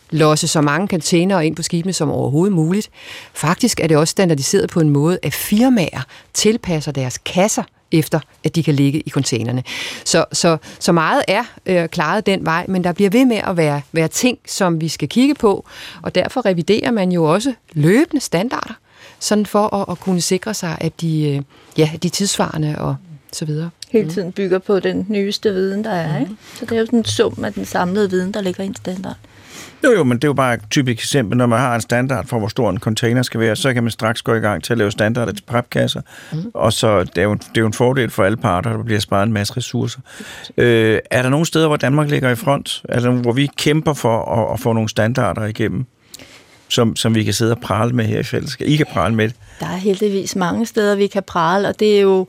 [0.09, 2.89] losse så mange containere ind på skibene som overhovedet muligt.
[3.33, 6.01] Faktisk er det også standardiseret på en måde, at firmaer
[6.33, 9.63] tilpasser deres kasser efter, at de kan ligge i containerne.
[10.05, 13.57] Så, så, så meget er øh, klaret den vej, men der bliver ved med at
[13.57, 15.65] være, være ting, som vi skal kigge på,
[16.01, 18.73] og derfor reviderer man jo også løbende standarder,
[19.19, 21.41] sådan for at, at kunne sikre sig, at de, øh,
[21.77, 22.95] ja, de tidsvarende og
[23.33, 23.69] så videre.
[23.89, 24.13] Hele mm.
[24.13, 26.13] tiden bygger på den nyeste viden, der er.
[26.13, 26.21] Mm.
[26.21, 26.35] Ikke?
[26.55, 28.75] Så det er jo sådan en sum af den samlede viden, der ligger i en
[28.75, 29.15] standard.
[29.83, 31.37] Jo, jo, men det er jo bare et typisk eksempel.
[31.37, 33.91] Når man har en standard for, hvor stor en container skal være, så kan man
[33.91, 36.01] straks gå i gang til at lave standarder til papkasser.
[36.33, 36.51] Mm.
[36.53, 38.99] Og så det er, jo, det er jo en fordel for alle parter, der bliver
[38.99, 39.99] sparet en masse ressourcer.
[40.57, 42.83] Øh, er der nogle steder, hvor Danmark ligger i front?
[42.89, 45.85] Altså, hvor vi kæmper for at, at få nogle standarder igennem?
[46.69, 48.67] Som, som vi kan sidde og prale med her i fællesskab.
[48.67, 49.35] I kan prale med det.
[49.59, 52.27] Der er heldigvis mange steder, vi kan prale, og det er jo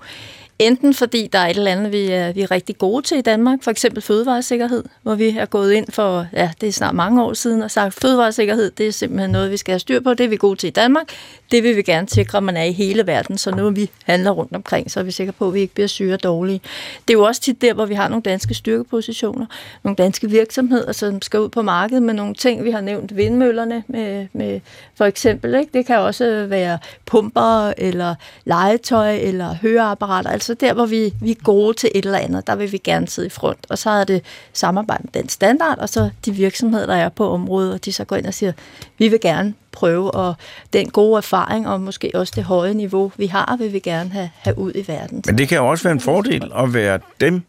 [0.58, 3.20] Enten fordi der er et eller andet, vi er, vi er rigtig gode til i
[3.20, 7.22] Danmark, for eksempel fødevaresikkerhed, hvor vi er gået ind for, ja, det er snart mange
[7.22, 10.24] år siden, og sagt, fødevaresikkerhed, det er simpelthen noget, vi skal have styr på, det
[10.24, 11.06] er vi gode til i Danmark,
[11.50, 14.30] det vil vi gerne sikre, at man er i hele verden, så nu vi handler
[14.30, 16.60] rundt omkring, så er vi sikre på, at vi ikke bliver syge og dårlige.
[17.08, 19.46] Det er jo også tit der, hvor vi har nogle danske styrkepositioner,
[19.82, 23.84] nogle danske virksomheder, som skal ud på markedet med nogle ting, vi har nævnt vindmøllerne
[23.88, 24.60] med, med
[24.94, 25.70] for eksempel, ikke?
[25.74, 31.42] det kan også være pumper, eller legetøj, eller høreapparater, altså der, hvor vi, vi er
[31.44, 34.04] gode til et eller andet, der vil vi gerne sidde i front, og så er
[34.04, 34.22] det
[34.52, 38.04] samarbejde med den standard, og så de virksomheder, der er på området, og de så
[38.04, 38.52] går ind og siger,
[38.98, 40.34] vi vil gerne prøve, og
[40.72, 44.30] den gode erfaring, og måske også det høje niveau, vi har, vil vi gerne have,
[44.34, 45.22] have ud i verden.
[45.26, 47.42] Men det kan også være en fordel at være dem,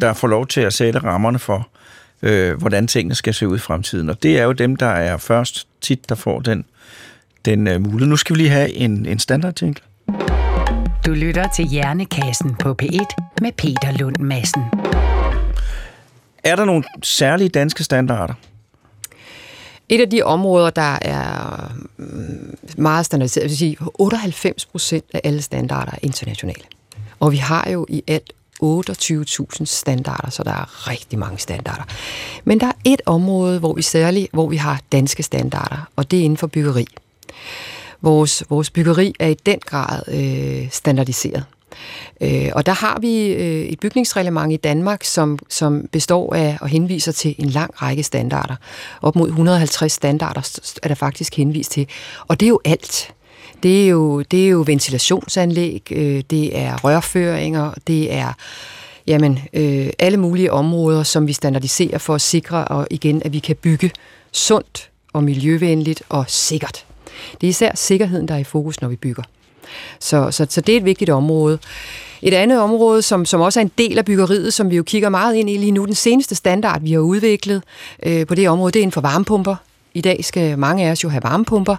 [0.00, 1.68] der får lov til at sætte rammerne for,
[2.22, 4.10] øh, hvordan tingene skal se ud i fremtiden.
[4.10, 6.64] Og det er jo dem, der er først tit, der får den,
[7.44, 8.06] den uh, mulighed.
[8.06, 9.82] Nu skal vi lige have en, en standardtænkel.
[11.06, 13.06] Du lytter til Hjernekassen på P1
[13.42, 14.62] med Peter Lund Madsen.
[16.44, 18.34] Er der nogle særlige danske standarder?
[19.88, 25.42] Et af de områder, der er mm, meget standardiseret, vil sige 98 procent af alle
[25.42, 26.62] standarder er internationale.
[27.20, 28.32] Og vi har jo i alt
[28.62, 31.84] 28.000 standarder, så der er rigtig mange standarder.
[32.44, 36.18] Men der er et område, hvor vi særligt hvor vi har danske standarder, og det
[36.18, 36.86] er inden for byggeri.
[38.02, 41.44] Vores, vores byggeri er i den grad øh, standardiseret.
[42.20, 46.68] Øh, og der har vi øh, et bygningsreglement i Danmark, som, som består af og
[46.68, 48.56] henviser til en lang række standarder.
[49.02, 51.88] Op mod 150 standarder er der faktisk henvist til.
[52.28, 53.12] Og det er jo alt.
[53.62, 58.32] Det er jo, det er jo ventilationsanlæg, øh, det er rørføringer, det er
[59.06, 63.38] jamen, øh, alle mulige områder, som vi standardiserer for at sikre, og igen, at vi
[63.38, 63.90] kan bygge
[64.32, 66.85] sundt og miljøvenligt og sikkert.
[67.40, 69.22] Det er især sikkerheden, der er i fokus, når vi bygger.
[70.00, 71.58] Så, så, så det er et vigtigt område.
[72.22, 75.08] Et andet område, som, som også er en del af byggeriet, som vi jo kigger
[75.08, 77.62] meget ind i lige nu, den seneste standard, vi har udviklet
[78.02, 79.56] øh, på det område, det er inden for varmepumper.
[79.94, 81.76] I dag skal mange af os jo have varmepumper.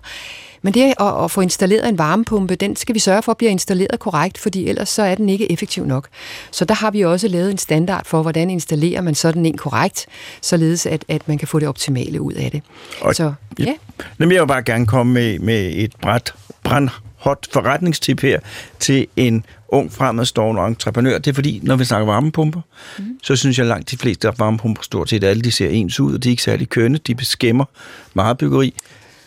[0.62, 3.52] Men det at, at få installeret en varmepumpe, den skal vi sørge for at blive
[3.52, 6.08] installeret korrekt, fordi ellers så er den ikke effektiv nok.
[6.52, 10.06] Så der har vi også lavet en standard for, hvordan installerer man sådan en korrekt,
[10.42, 12.62] således at, at man kan få det optimale ud af det.
[13.02, 13.74] Og, så, ja.
[14.20, 16.34] Jamen, jeg vil bare gerne komme med, med et bræt,
[16.64, 18.40] brand hot forretningstip her
[18.80, 21.18] til en ung fremadstående entreprenør.
[21.18, 22.62] Det er fordi, når vi snakker varmepumper,
[23.00, 23.20] mm.
[23.24, 26.14] så synes jeg langt de fleste af varmepumper stort set alle, de ser ens ud,
[26.14, 27.66] og de er ikke særlig kønne, de beskæmmer
[28.14, 28.74] meget byggeri.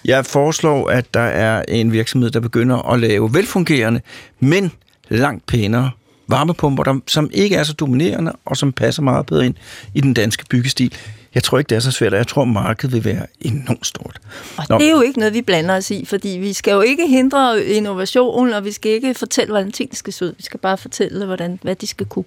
[0.05, 4.01] Jeg foreslår, at der er en virksomhed, der begynder at lave velfungerende,
[4.41, 4.73] men
[5.09, 5.91] langt pænere
[6.29, 9.55] varmepumper, der, som ikke er så dominerende, og som passer meget bedre ind
[9.95, 10.95] i den danske byggestil.
[11.35, 14.19] Jeg tror ikke, det er så svært, og jeg tror, markedet vil være enormt stort.
[14.57, 14.79] Og Nå.
[14.79, 17.65] det er jo ikke noget, vi blander os i, fordi vi skal jo ikke hindre
[17.65, 20.35] innovation, og vi skal ikke fortælle, hvordan tingene skal se ud.
[20.37, 22.25] Vi skal bare fortælle, hvordan, hvad de skal kunne.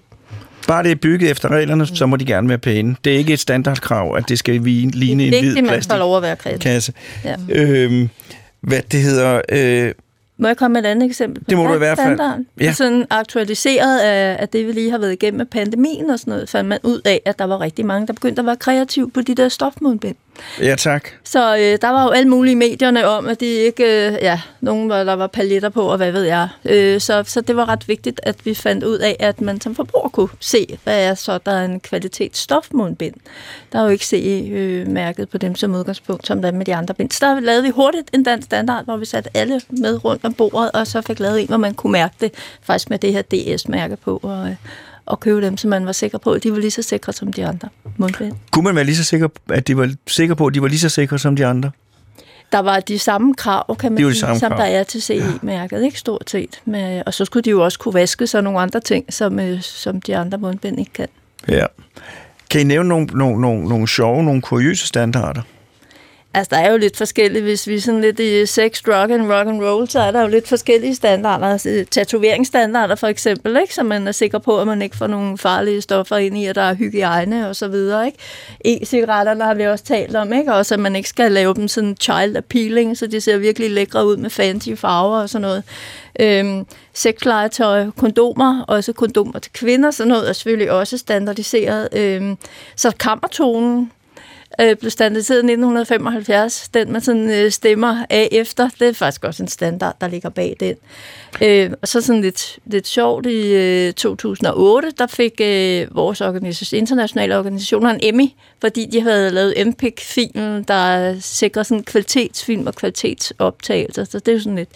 [0.68, 2.96] Bare det er bygget efter reglerne, så må de gerne være pæne.
[3.04, 6.92] Det er ikke et standardkrav, at det skal ligne en hvid plastikkasse.
[7.24, 7.36] Ja.
[7.48, 8.08] Øhm,
[8.60, 9.40] hvad det hedder...
[9.48, 9.92] Øh,
[10.38, 11.42] må jeg komme med et andet eksempel?
[11.48, 12.20] Det må du i hvert fald.
[12.60, 12.72] Ja.
[12.72, 16.48] Sådan aktualiseret af, af det, vi lige har været igennem med pandemien og sådan noget,
[16.48, 19.20] fandt man ud af, at der var rigtig mange, der begyndte at være kreative på
[19.20, 20.16] de der stofmundbind.
[20.60, 21.08] Ja, tak.
[21.24, 24.88] Så øh, der var jo alle mulige medierne om, at de ikke, øh, ja, nogen
[24.88, 26.48] var, der var paletter på, og hvad ved jeg.
[26.64, 29.74] Øh, så, så det var ret vigtigt, at vi fandt ud af, at man som
[29.74, 33.14] forbruger kunne se, hvad er så der er en kvalitetsstofmundbind.
[33.72, 36.94] Der er jo ikke CE-mærket øh, på dem som udgangspunkt, som der med de andre
[36.94, 37.10] bind.
[37.10, 40.34] Så der lavede vi hurtigt en dansk standard, hvor vi satte alle med rundt om
[40.34, 43.22] bordet, og så fik lavet en, hvor man kunne mærke det faktisk med det her
[43.22, 44.20] DS-mærke på.
[44.22, 44.56] Og, øh,
[45.06, 47.32] og købe dem, så man var sikker på, at de var lige så sikre som
[47.32, 48.32] de andre mundbind.
[48.50, 50.78] Kunne man være lige så sikker, at de var sikker på, at de var lige
[50.78, 51.70] så sikre som de andre?
[52.52, 54.58] Der var de samme krav, kan man de sige, som krav.
[54.58, 56.60] der er til CE-mærket, ikke stort set.
[56.64, 59.62] Med, og så skulle de jo også kunne vaske sig nogle andre ting, som, øh,
[59.62, 61.08] som de andre mundbind ikke kan.
[61.48, 61.66] Ja.
[62.50, 65.42] Kan I nævne nogle, nogle, nogle, nogle sjove, nogle kuriøse standarder?
[66.36, 67.44] Altså, der er jo lidt forskelligt.
[67.44, 70.20] Hvis vi er sådan lidt i sex, drug and rock and roll, så er der
[70.20, 71.46] jo lidt forskellige standarder.
[71.46, 73.74] Altså, tatoveringsstandarder for eksempel, ikke?
[73.74, 76.54] så man er sikker på, at man ikke får nogle farlige stoffer ind i, at
[76.54, 78.06] der er hygiejne og så videre.
[78.06, 78.18] Ikke?
[78.64, 80.54] E-cigaretterne har vi også talt om, ikke?
[80.54, 84.06] også at man ikke skal lave dem sådan child appealing, så de ser virkelig lækre
[84.06, 85.62] ud med fancy farver og sådan noget.
[86.20, 91.88] Øhm, sexlegetøj, kondomer, også kondomer til kvinder, sådan noget er selvfølgelig også standardiseret.
[91.92, 92.36] Øhm,
[92.76, 93.90] så kammertonen,
[94.60, 96.68] øh, blev standardiseret i 1975.
[96.74, 100.28] Den man sådan øh, stemmer af efter, det er faktisk også en standard, der ligger
[100.28, 100.74] bag den.
[101.42, 106.78] Øh, og så sådan lidt, lidt sjovt i øh, 2008, der fik øh, vores organisation,
[106.78, 108.28] internationale organisationer en Emmy,
[108.60, 114.04] fordi de havde lavet MPEG-filmen, der sikrer sådan kvalitetsfilm og kvalitetsoptagelser.
[114.04, 114.70] Så det er jo sådan lidt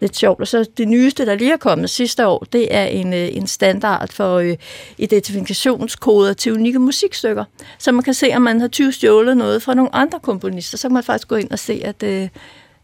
[0.00, 0.40] lidt sjovt.
[0.40, 3.46] Og så det nyeste, der lige er kommet sidste år, det er en, øh, en
[3.46, 4.56] standard for øh,
[4.98, 7.44] identifikationskoder til unikke musikstykker.
[7.78, 10.88] Så man kan se, om man har 20 stjålet noget fra nogle andre komponister, så
[10.88, 12.28] kan man faktisk gå ind og se, at, øh,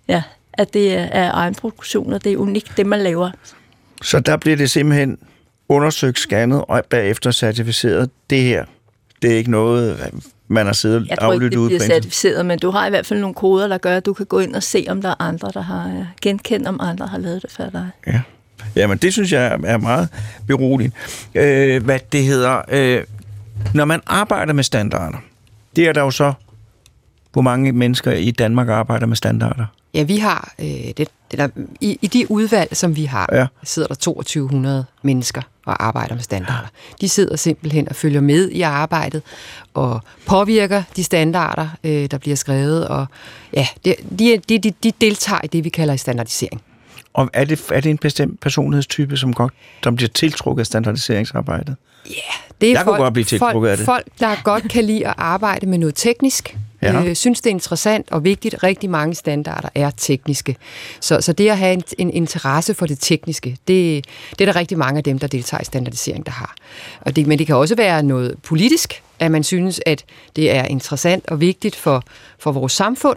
[0.08, 3.30] ja, at det er egen produktion, og det er unikt, det man laver.
[4.02, 5.18] Så der bliver det simpelthen
[5.68, 8.10] undersøgt, scannet og bagefter certificeret.
[8.30, 8.64] Det her,
[9.24, 10.10] det er ikke noget,
[10.48, 11.70] man har siddet og aflyttet ud.
[11.70, 13.78] Jeg tror ikke, det bliver certificeret, men du har i hvert fald nogle koder, der
[13.78, 16.04] gør, at du kan gå ind og se, om der er andre, der har øh,
[16.22, 17.90] genkendt, om andre har lavet det før dig.
[18.06, 18.20] Ja.
[18.76, 20.08] Jamen, det synes jeg er meget
[20.46, 20.96] beroligende.
[21.34, 23.04] Øh, hvad det hedder, øh,
[23.74, 25.18] når man arbejder med standarder,
[25.76, 26.32] det er der jo så,
[27.32, 29.66] hvor mange mennesker i Danmark arbejder med standarder?
[29.94, 31.08] Ja, vi har, øh, det, det
[31.38, 31.48] der,
[31.80, 33.46] i, i de udvalg, som vi har, ja.
[33.62, 36.68] sidder der 2200 mennesker og arbejder med standarder.
[37.00, 39.22] De sidder simpelthen og følger med i arbejdet
[39.74, 43.06] og påvirker de standarder, øh, der bliver skrevet, og
[43.52, 46.62] ja, de, de, de, de deltager i det, vi kalder standardisering.
[47.14, 49.52] Og er det, er det en bestemt personlighedstype, som, godt,
[49.84, 51.76] som bliver tiltrukket af standardiseringsarbejdet?
[52.06, 52.20] Ja, yeah,
[52.60, 53.86] det er Jeg folk, kunne godt blive tiltrukket folk, af det.
[53.86, 57.04] folk, der godt kan lide at arbejde med noget teknisk, Ja.
[57.04, 58.62] Øh, synes, det er interessant og vigtigt.
[58.62, 60.56] Rigtig mange standarder er tekniske.
[61.00, 64.56] Så, så det at have en, en interesse for det tekniske, det, det er der
[64.56, 66.54] rigtig mange af dem, der deltager i standardisering, der har.
[67.00, 70.04] Og det, men det kan også være noget politisk, at man synes, at
[70.36, 72.02] det er interessant og vigtigt for,
[72.38, 73.16] for vores samfund,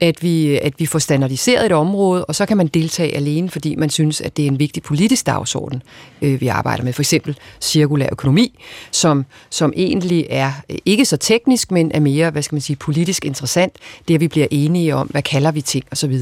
[0.00, 3.74] at vi, at vi får standardiseret et område, og så kan man deltage alene, fordi
[3.74, 5.82] man synes, at det er en vigtig politisk dagsorden,
[6.22, 6.92] øh, vi arbejder med.
[6.92, 12.30] For eksempel cirkulær økonomi, som, som egentlig er øh, ikke så teknisk, men er mere,
[12.30, 13.72] hvad skal man sige, politisk interessant.
[14.08, 16.18] Det, at vi bliver enige om, hvad kalder vi ting osv.,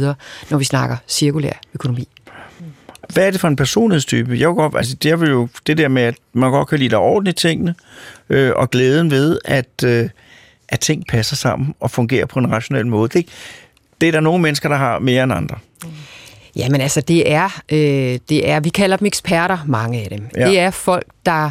[0.50, 2.08] når vi snakker cirkulær økonomi.
[3.12, 4.38] Hvad er det for en personlighedstype?
[4.38, 7.00] Jeg godt, altså det er jo det der med, at man godt kan lide at
[7.00, 7.74] ordne tingene,
[8.28, 10.08] øh, og glæden ved, at, øh,
[10.68, 13.08] at ting passer sammen og fungerer på en rationel måde.
[13.08, 13.28] Det,
[14.00, 15.56] det er der nogle mennesker, der har mere end andre.
[16.56, 20.28] Jamen altså, det er, øh, det er, vi kalder dem eksperter, mange af dem.
[20.36, 20.48] Ja.
[20.48, 21.50] Det er folk, der,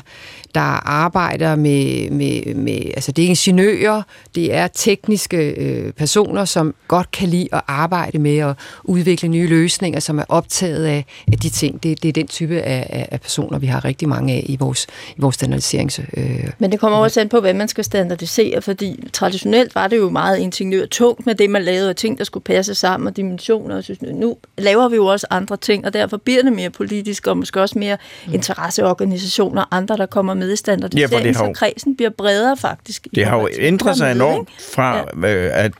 [0.55, 4.01] der arbejder med, med, med, altså det er ingeniører,
[4.35, 9.47] det er tekniske øh, personer, som godt kan lide at arbejde med at udvikle nye
[9.47, 11.83] løsninger, som er optaget af, af de ting.
[11.83, 14.87] Det, det er den type af, af, personer, vi har rigtig mange af i vores,
[15.17, 15.99] i vores standardiserings...
[16.17, 19.97] Øh, Men det kommer også an på, hvad man skal standardisere, fordi traditionelt var det
[19.97, 23.75] jo meget ingeniørtungt med det, man lavede, og ting, der skulle passe sammen, og dimensioner.
[23.75, 27.27] Og synes, nu laver vi jo også andre ting, og derfor bliver det mere politisk,
[27.27, 27.97] og måske også mere
[28.33, 32.09] interesseorganisationer og andre, der kommer med i Ja, standardisering, for det har så kredsen bliver
[32.09, 33.05] bredere faktisk.
[33.05, 35.71] i Det har jo ændret sig med, enormt fra øh, at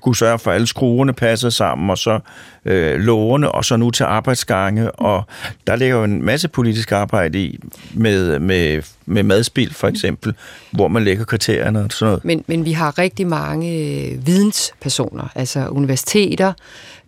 [0.00, 2.18] skulle sørge for, at alle skruerne passer sammen, og så
[2.64, 5.22] øh, lovene, og så nu til arbejdsgange, og
[5.66, 7.58] der ligger jo en masse politisk arbejde i,
[7.94, 10.34] med, med, med madspil for eksempel,
[10.70, 12.24] hvor man lægger kriterierne og sådan noget.
[12.24, 16.52] Men, men vi har rigtig mange øh, videnspersoner, altså universiteter,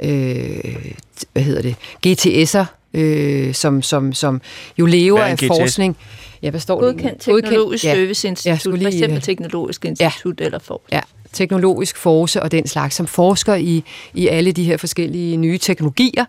[0.00, 0.92] øh,
[1.32, 1.76] hvad hedder det,
[2.06, 4.40] GTS'er, øh, som, som, som
[4.78, 5.46] jo lever er af GTS?
[5.46, 5.96] forskning.
[6.42, 6.80] Ja, hvad står?
[6.80, 7.94] Godkendt Teknologisk ja.
[7.94, 10.44] Serviceinstitut, Ja, skulle for lige, eksempel øh, Teknologisk Institut ja.
[10.44, 10.80] eller for.
[10.92, 11.00] Ja,
[11.32, 13.84] teknologisk force og den slags, som forsker i,
[14.14, 16.24] i alle de her forskellige nye teknologier,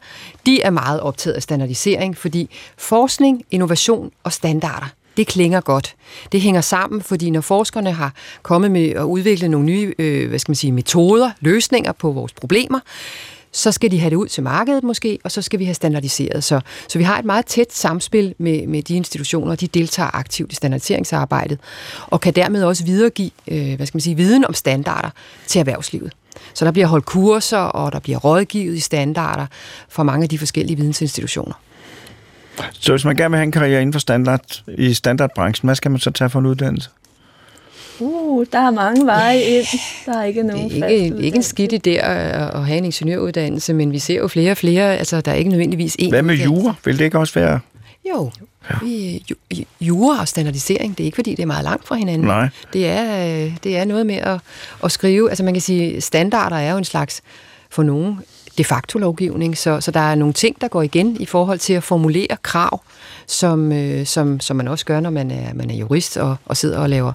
[0.46, 4.88] de er meget optaget af standardisering, fordi forskning, innovation og standarder,
[5.18, 5.96] det klinger godt.
[6.32, 10.40] Det hænger sammen, fordi når forskerne har kommet med at udvikle nogle nye øh, hvad
[10.40, 12.80] skal man sige, metoder, løsninger på vores problemer,
[13.54, 16.44] så skal de have det ud til markedet måske, og så skal vi have standardiseret.
[16.44, 20.52] Så, så vi har et meget tæt samspil med, med de institutioner, de deltager aktivt
[20.52, 21.60] i standardiseringsarbejdet,
[22.08, 25.10] og kan dermed også videregive øh, hvad skal man sige, viden om standarder
[25.48, 26.14] til erhvervslivet.
[26.54, 29.46] Så der bliver holdt kurser, og der bliver rådgivet i standarder
[29.90, 31.54] for mange af de forskellige vidensinstitutioner.
[32.72, 35.92] Så hvis man gerne vil have en karriere inden for standard, i standardbranchen, hvad skal
[35.92, 36.90] man så tage for en uddannelse?
[38.00, 39.66] Uh, der er mange veje ind.
[40.06, 41.50] Der er ikke nogen er ikke, ikke en uddannelse.
[41.50, 45.22] skidt idé at, at have en ingeniøruddannelse, men vi ser jo flere og flere, altså
[45.22, 46.74] der er ikke nødvendigvis én Hvad med jura?
[46.86, 47.60] Vil det ikke også være?
[48.10, 48.32] Jo,
[48.82, 51.96] vi, ju, ju- jura og standardisering, det er ikke fordi, det er meget langt fra
[51.96, 52.28] hinanden.
[52.28, 52.50] Nej.
[52.74, 54.40] Det er, øh, det er noget med at,
[54.84, 57.22] at skrive, altså man kan sige, standarder er jo en slags,
[57.70, 58.20] for nogen,
[58.58, 61.74] de facto lovgivning, så, så der er nogle ting, der går igen i forhold til
[61.74, 62.82] at formulere krav,
[63.28, 66.58] som, øh, som, som man også gør, når man er, man er jurist og, og
[66.58, 67.14] sidder og laver,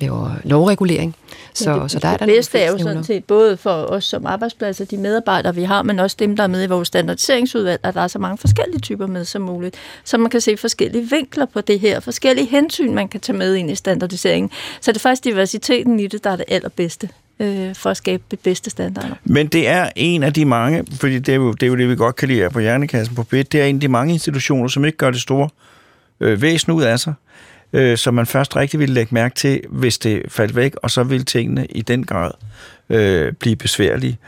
[0.00, 1.16] laver lovregulering.
[1.54, 4.04] Så, det, så der er der det bedste er jo sådan set både for os
[4.04, 7.80] som arbejdspladser, de medarbejdere, vi har, men også dem, der er med i vores standardiseringsudvalg,
[7.82, 9.76] at der er så mange forskellige typer med som muligt.
[10.04, 13.54] Så man kan se forskellige vinkler på det her, forskellige hensyn, man kan tage med
[13.54, 14.50] ind i standardiseringen.
[14.80, 17.08] Så det er faktisk diversiteten i det, der er det allerbedste
[17.40, 19.14] øh, for at skabe det bedste standarder.
[19.24, 21.88] Men det er en af de mange, fordi det er jo det, er jo det
[21.88, 24.68] vi godt kan lide på Hjernekassen på B, det er en af de mange institutioner,
[24.68, 25.48] som ikke gør det store
[26.20, 27.14] øh, væsen ud af sig,
[27.72, 31.02] øh, som man først rigtig ville lægge mærke til, hvis det faldt væk, og så
[31.02, 32.30] ville tingene i den grad
[32.90, 34.18] øh, blive besværlige.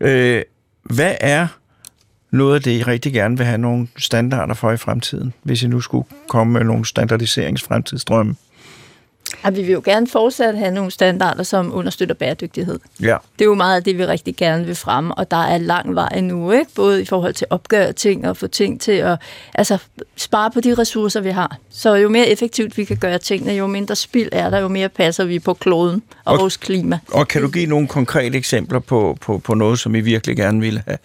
[0.00, 0.42] Øh,
[0.82, 1.46] hvad er
[2.30, 5.66] noget af det, I rigtig gerne vil have nogle standarder for i fremtiden, hvis I
[5.66, 8.36] nu skulle komme med nogle standardiseringsfremtidsdrømme?
[9.42, 12.78] Og vi vil jo gerne fortsat have nogle standarder, som understøtter bæredygtighed.
[13.00, 13.16] Ja.
[13.38, 15.94] Det er jo meget af det, vi rigtig gerne vil fremme, og der er lang
[15.94, 16.70] vej nu, ikke?
[16.74, 19.18] både i forhold til at opgøre ting og få ting til at
[19.54, 19.78] altså,
[20.16, 21.56] spare på de ressourcer, vi har.
[21.70, 24.88] Så jo mere effektivt vi kan gøre tingene, jo mindre spild er der, jo mere
[24.88, 26.98] passer vi på kloden og, Og- vores klima.
[27.12, 30.60] Og kan du give nogle konkrete eksempler på, på, på noget, som I virkelig gerne
[30.60, 30.98] ville have,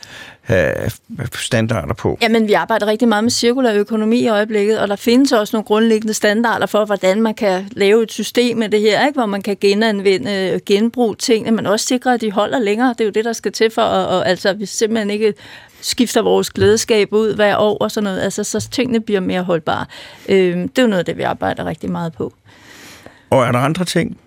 [0.50, 0.92] have
[1.36, 2.18] standarder på?
[2.22, 5.66] Jamen, vi arbejder rigtig meget med cirkulær økonomi i øjeblikket, og der findes også nogle
[5.66, 9.20] grundlæggende standarder for, hvordan man kan lave et system med det her, ikke?
[9.20, 12.90] hvor man kan genanvende og genbruge tingene, men også sikre, at de holder længere.
[12.90, 15.34] Det er jo det, der skal til for, og, og altså, vi simpelthen ikke
[15.82, 19.86] skifter vores glædeskab ud hver år og sådan noget, altså, så tingene bliver mere holdbare.
[20.30, 22.34] Øhm, det er jo noget af det, vi arbejder rigtig meget på.
[23.30, 24.18] Og er der andre ting?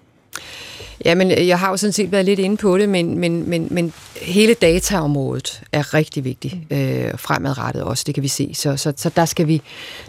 [1.04, 3.68] Ja, men jeg har jo sådan set været lidt inde på det, men, men, men,
[3.70, 3.92] men
[4.22, 8.50] hele dataområdet er rigtig vigtigt øh, fremadrettet også, det kan vi se.
[8.54, 9.62] Så, så, så der, skal vi,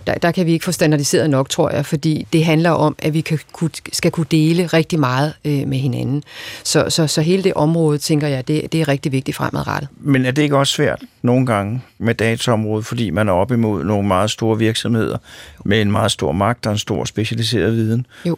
[0.07, 3.13] der, der kan vi ikke få standardiseret nok, tror jeg, fordi det handler om, at
[3.13, 3.39] vi kan,
[3.91, 6.23] skal kunne dele rigtig meget øh, med hinanden.
[6.63, 9.89] Så, så, så hele det område, tænker jeg, det, det er rigtig vigtigt fremadrettet.
[9.99, 13.83] Men er det ikke også svært nogle gange med dataområdet, fordi man er op imod
[13.83, 15.17] nogle meget store virksomheder
[15.65, 18.05] med en meget stor magt og en stor specialiseret viden?
[18.25, 18.37] Jo.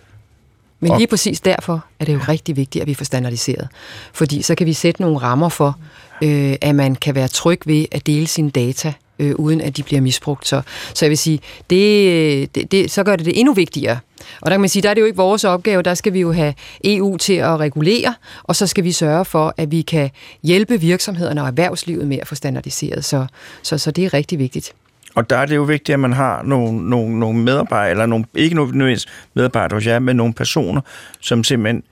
[0.80, 3.68] Men lige præcis derfor er det jo rigtig vigtigt, at vi får standardiseret.
[4.14, 5.80] Fordi så kan vi sætte nogle rammer for,
[6.24, 9.84] øh, at man kan være tryg ved at dele sine data, øh, uden at de
[9.84, 10.48] bliver misbrugt.
[10.48, 10.62] Så,
[10.94, 14.00] så jeg vil sige, det, det, det, så gør det det endnu vigtigere.
[14.42, 16.20] Og der kan man sige, der er det jo ikke vores opgave, der skal vi
[16.20, 16.54] jo have
[16.84, 20.10] EU til at regulere, og så skal vi sørge for, at vi kan
[20.44, 23.06] hjælpe virksomhederne og erhvervslivet med at få standardiseret.
[23.06, 23.26] Så,
[23.64, 24.74] så, så det er rigtig vigtigt.
[25.16, 28.26] Og der er det jo vigtigt, at man har nogle, nogle, nogle medarbejdere, eller nogle,
[28.36, 30.82] ikke nødvendigvis medarbejdere hos jer, men nogle personer,
[31.20, 31.84] som simpelthen,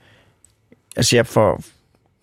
[0.96, 1.62] altså jeg får,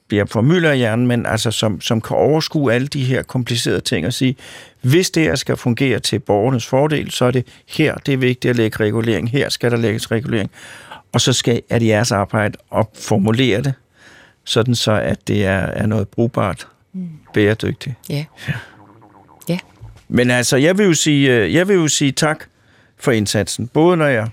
[0.07, 3.81] bliver for mylder i hjernen, men altså som, som kan overskue alle de her komplicerede
[3.81, 4.35] ting og sige,
[4.81, 8.49] hvis det her skal fungere til borgernes fordel, så er det her, det er vigtigt
[8.49, 10.51] at lægge regulering, her skal der lægges regulering,
[11.13, 13.73] og så skal, er det jeres arbejde at formulere det,
[14.43, 17.09] sådan så at det er, er noget brugbart, mm.
[17.33, 17.95] bæredygtigt.
[18.09, 18.25] Ja.
[18.47, 18.53] Ja.
[20.13, 22.45] Men altså, jeg vil jo sige, øh, jeg vil jo sige tak
[22.97, 23.67] for indsatsen.
[23.67, 24.27] Både når jeg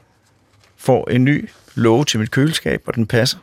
[0.76, 3.38] får en ny låge til mit køleskab, og den passer,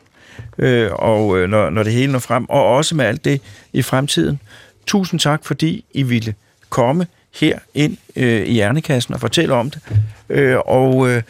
[0.57, 3.41] øh, og øh, når, når det hele når frem, og også med alt det
[3.73, 4.39] i fremtiden.
[4.85, 6.35] Tusind tak, fordi I ville
[6.69, 9.81] komme her ind øh, i Hjernekassen og fortælle om det.
[10.29, 11.23] Øh, og øh,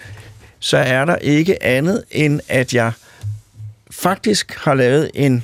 [0.60, 2.92] så er der ikke andet, end at jeg
[3.92, 5.44] faktisk har lavet en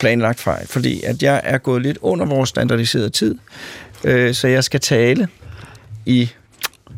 [0.00, 3.38] planlagt fejl, fordi at jeg er gået lidt under vores standardiserede tid.
[4.04, 5.28] Øh, så jeg skal tale
[6.06, 6.30] i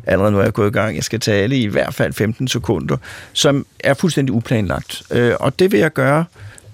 [0.06, 2.96] allerede nu er jeg gået i gang, jeg skal tale i, hvert fald 15 sekunder,
[3.32, 5.02] som er fuldstændig uplanlagt.
[5.10, 6.24] Øh, og det vil jeg gøre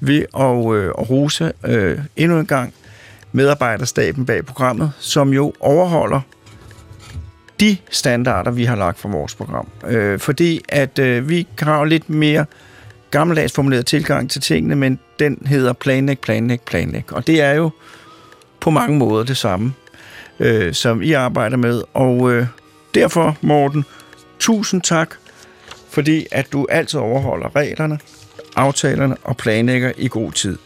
[0.00, 2.74] ved at, øh, at rose øh, endnu en gang
[3.32, 6.20] medarbejderstaben bag programmet, som jo overholder
[7.60, 9.68] de standarder, vi har lagt for vores program.
[9.86, 12.46] Øh, fordi at øh, vi har lidt mere
[13.10, 17.12] gammeldags formuleret tilgang til tingene, men den hedder planlæg, planlæg, planlæg.
[17.12, 17.70] Og det er jo
[18.60, 19.72] på mange måder det samme
[20.40, 21.82] øh, som I arbejder med.
[21.94, 22.46] Og øh,
[22.94, 23.84] derfor, Morten,
[24.38, 25.14] tusind tak,
[25.90, 27.98] fordi at du altid overholder reglerne,
[28.56, 30.58] aftalerne og planlægger i god tid.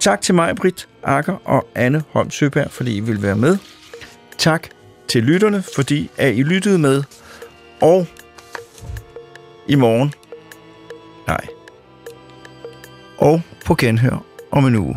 [0.00, 3.58] Tak til mig, Britt Akker og Anne Holm Søberg, fordi I vil være med.
[4.38, 4.68] Tak
[5.08, 7.02] til lytterne, fordi at I lyttede med.
[7.80, 8.06] Og
[9.68, 10.14] i morgen,
[11.26, 11.46] nej,
[13.18, 14.96] og på genhør om en uge.